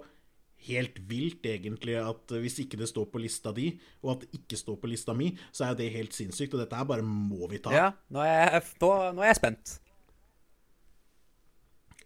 [0.67, 3.71] helt vilt, egentlig, at hvis ikke det står på lista di,
[4.03, 6.55] og at det ikke står på lista mi, så er jo det helt sinnssykt.
[6.55, 7.73] Og dette her bare må vi ta.
[7.75, 9.77] Ja, nå er jeg, nå, nå er jeg spent.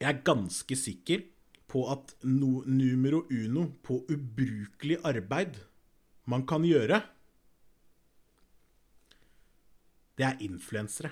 [0.01, 1.21] Jeg er ganske sikker
[1.69, 5.59] på at no, numero uno på ubrukelig arbeid
[6.31, 7.01] man kan gjøre,
[10.17, 11.09] det er influensere.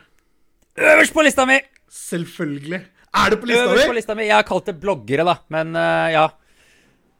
[0.77, 1.57] Øverst på lista mi!
[1.89, 2.81] Selvfølgelig.
[3.19, 4.27] Er det på lista Øverst på lista mi.
[4.27, 6.27] Jeg har kalt det bloggere, da, men uh, ja.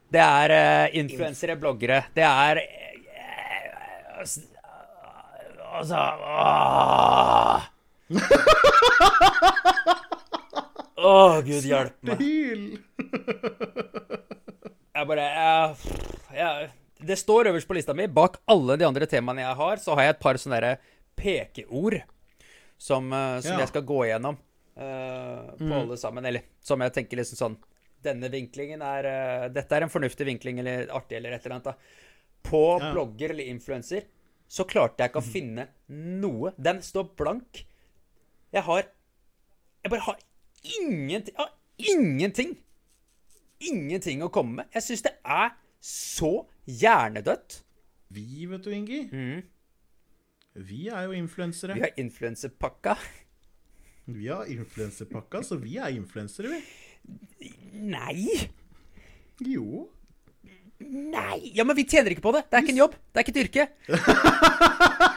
[0.10, 2.04] Det er uh, influensere, bloggere.
[2.16, 4.46] Det er uh, altså,
[5.70, 7.62] Altså åh.
[11.00, 12.80] Åh, gud hjelpe meg.
[15.00, 15.96] Jeg bare jeg,
[16.36, 16.70] jeg,
[17.08, 18.08] Det står øverst på lista mi.
[18.12, 20.74] Bak alle de andre temaene jeg har, så har jeg et par sånne
[21.20, 22.02] pekeord
[22.80, 23.60] som, eh, som Ja.
[23.64, 24.38] jeg skal gå igjennom
[24.80, 26.26] uh, på alle sammen.
[26.26, 27.58] Eller som jeg tenker liksom sånn
[28.00, 31.66] Denne vinklingen er uh, Dette er en fornuftig vinkling eller artig eller et eller annet.
[31.66, 31.74] da.
[32.50, 32.94] På Ja.
[32.94, 34.04] blogger eller influenser
[34.50, 36.54] så klarte jeg ikke å finne noe.
[36.58, 37.66] Den står blank.
[38.52, 38.84] Jeg har
[39.84, 40.18] Jeg bare har
[40.64, 42.58] ingenting Jeg har ingenting
[43.60, 44.70] ingenting å komme med.
[44.76, 45.54] Jeg syns det er
[45.84, 46.32] så
[46.68, 47.62] hjernedødt.
[48.16, 49.02] Vi, vet du, Ingi.
[49.12, 49.42] Mm.
[50.70, 51.76] Vi er jo influensere.
[51.78, 52.96] Vi har influensepakka.
[54.10, 57.52] Vi har influenserpakka, så vi er influensere, vi.
[57.92, 58.26] Nei!
[59.46, 59.86] Jo.
[60.80, 61.52] Nei!
[61.54, 62.48] Ja, men vi tjener ikke på det.
[62.50, 62.96] Det er ikke en jobb.
[62.98, 63.64] Det er ikke et yrke.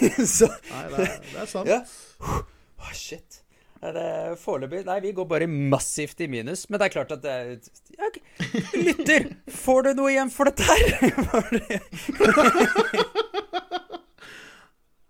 [0.26, 1.68] så Nei, det er, det er sant.
[1.68, 1.84] Ja.
[2.80, 3.42] Åh, shit.
[3.80, 6.66] Foreløpig Nei, vi går bare massivt i minus.
[6.68, 7.46] Men det er klart at det er
[7.96, 8.08] ja.
[8.76, 9.22] Lytter,
[9.56, 10.80] får du noe igjen for dette her?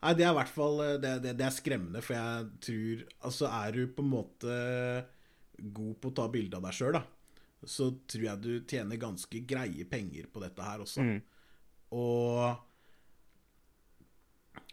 [0.01, 3.03] Nei, det er i hvert fall eh, det, det, det er skremmende, for jeg tror
[3.29, 4.53] Altså, er du på en måte
[5.61, 7.03] god på å ta bilde av deg sjøl, da,
[7.69, 11.01] så tror jeg du tjener ganske greie penger på dette her også.
[11.93, 12.57] Og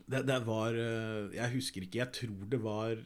[0.08, 3.00] det, det var eh, Jeg husker ikke, jeg tror det var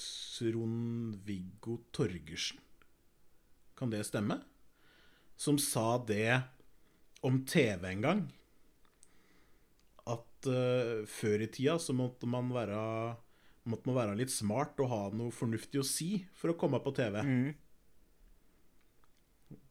[0.00, 2.60] Trond-Viggo Torgersen.
[3.76, 4.38] Kan det stemme?
[5.40, 6.40] Som sa det
[7.24, 8.22] om TV en gang
[10.08, 12.80] at uh, før i tida så måtte man være
[13.68, 16.94] måtte man være litt smart og ha noe fornuftig å si for å komme på
[16.96, 17.20] TV.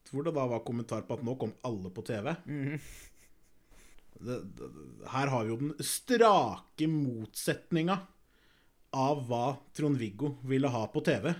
[0.09, 2.32] Hvor det da var kommentar på at nå kom alle på TV.
[2.45, 2.77] Det,
[4.20, 7.99] her har vi jo den strake motsetninga
[8.95, 11.32] av hva Trond-Viggo ville ha på TV.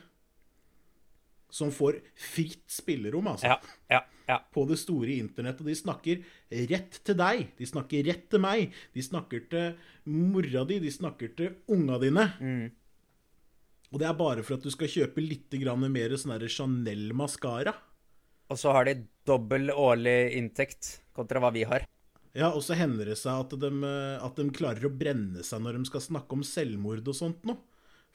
[1.50, 3.58] Som får fritt spillerom, altså Ja,
[3.90, 4.38] ja, ja.
[4.54, 5.66] på det store internettet.
[5.66, 6.22] De snakker
[6.70, 7.48] rett til deg.
[7.58, 8.76] De snakker rett til meg.
[8.94, 9.72] De snakker til
[10.06, 10.78] mora di.
[10.84, 12.28] De snakker til unga dine.
[13.90, 17.74] Og det er bare for at du skal kjøpe litt grann mer sånn Chanel maskara.
[18.50, 21.86] Og så har de dobbel årlig inntekt kontra hva vi har.
[22.38, 23.70] Ja, og så hender det seg at de,
[24.22, 27.58] at de klarer å brenne seg når de skal snakke om selvmord og sånt noe.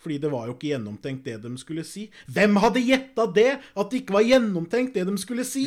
[0.01, 2.09] Fordi det var jo ikke gjennomtenkt det de skulle si.
[2.35, 3.51] Hvem hadde gjetta det?
[3.79, 5.67] At det ikke var gjennomtenkt det de skulle si?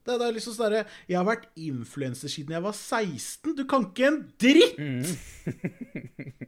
[0.00, 3.54] Det, det er liksom sånn Jeg har vært influenser siden jeg var 16.
[3.58, 4.80] Du kan ikke en dritt!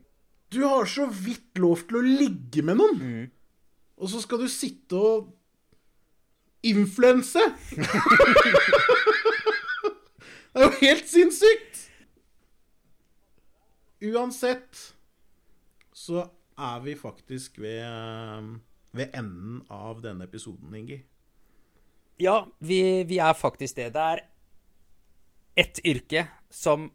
[0.53, 3.23] Du har så vidt lov til å ligge med noen.
[3.97, 5.31] Og så skal du sitte og
[6.69, 7.41] influense!
[10.53, 11.81] det er jo helt sinnssykt!
[14.03, 14.81] Uansett
[15.95, 16.25] så
[16.59, 18.49] er vi faktisk ved,
[18.93, 20.99] ved enden av denne episoden, Ingi.
[22.21, 23.93] Ja, vi, vi er faktisk det.
[23.95, 24.23] Det er
[25.63, 26.91] ett yrke som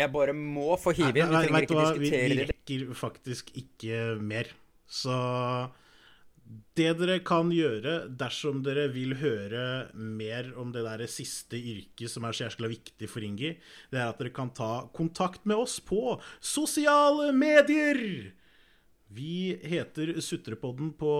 [0.00, 1.30] jeg bare må få hive inn.
[1.30, 2.36] Vi trenger ikke diskutere det.
[2.36, 4.50] vi rekker faktisk ikke mer.
[4.90, 5.14] Så
[6.74, 12.26] det dere kan gjøre dersom dere vil høre mer om det der siste yrket som
[12.26, 13.52] er så jæskla viktig for Ingi,
[13.92, 18.32] det er at dere kan ta kontakt med oss på sosiale medier!
[19.10, 21.12] Vi heter Sutrepodden på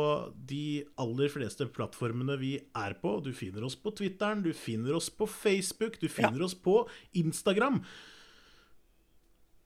[0.47, 3.16] de aller fleste plattformene vi er på.
[3.18, 6.85] Du finner oss på Twitteren, du finner oss på Facebook, du finner oss på
[7.18, 7.81] Instagram.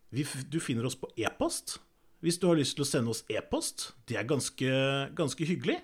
[0.09, 1.77] Du finner oss på e-post.
[2.25, 4.69] Hvis du har lyst til å sende oss e-post, det er ganske,
[5.17, 5.77] ganske hyggelig.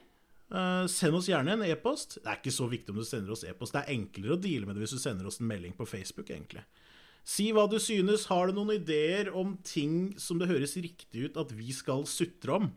[0.51, 2.17] Uh, send oss gjerne en e-post.
[2.23, 3.75] Det er ikke så viktig om du sender oss e-post.
[3.77, 6.33] Det er enklere å deale med det hvis du sender oss en melding på Facebook,
[6.33, 6.65] egentlig.
[7.29, 8.25] Si hva du synes.
[8.33, 12.57] Har du noen ideer om ting som det høres riktig ut at vi skal sutre
[12.57, 12.71] om,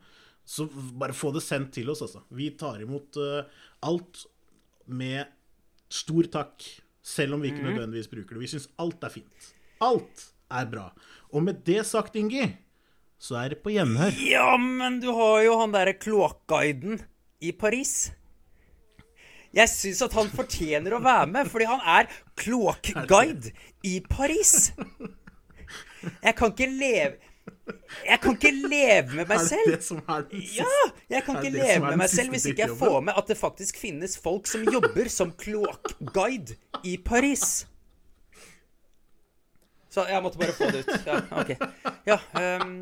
[0.43, 0.67] så
[0.99, 2.25] bare få det sendt til oss, altså.
[2.35, 3.47] Vi tar imot uh,
[3.87, 4.25] alt
[4.91, 5.31] med
[5.93, 6.67] stor takk,
[6.99, 7.69] selv om vi ikke mm.
[7.71, 8.43] nødvendigvis bruker det.
[8.43, 9.49] Vi syns alt er fint.
[9.83, 10.89] Alt er bra.
[11.31, 12.43] Og med det sagt, Ingi,
[13.23, 14.15] så er det på gjenhør.
[14.27, 16.99] Ja, men du har jo han derre kloakkguiden
[17.43, 18.11] i Paris.
[19.53, 22.09] Jeg syns at han fortjener å være med, fordi han er
[22.41, 23.53] kloakkguide
[23.85, 24.73] i Paris.
[26.03, 27.21] Jeg kan ikke leve
[28.03, 29.67] jeg kan ikke leve med meg selv.
[29.67, 30.63] Er det det som er den siste?
[30.63, 33.37] Ja, jeg kan ikke leve med meg selv hvis ikke jeg får med at det
[33.39, 37.63] faktisk finnes folk som jobber som kloakkguide i Paris.
[39.93, 40.93] Så jeg måtte bare få det ut.
[41.05, 41.51] Ja, ok.
[42.09, 42.17] Ja,
[42.63, 42.79] um,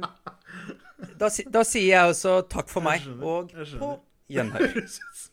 [1.20, 3.91] da, da, sier jeg også takk for meg, og på
[4.32, 4.80] gjenhør.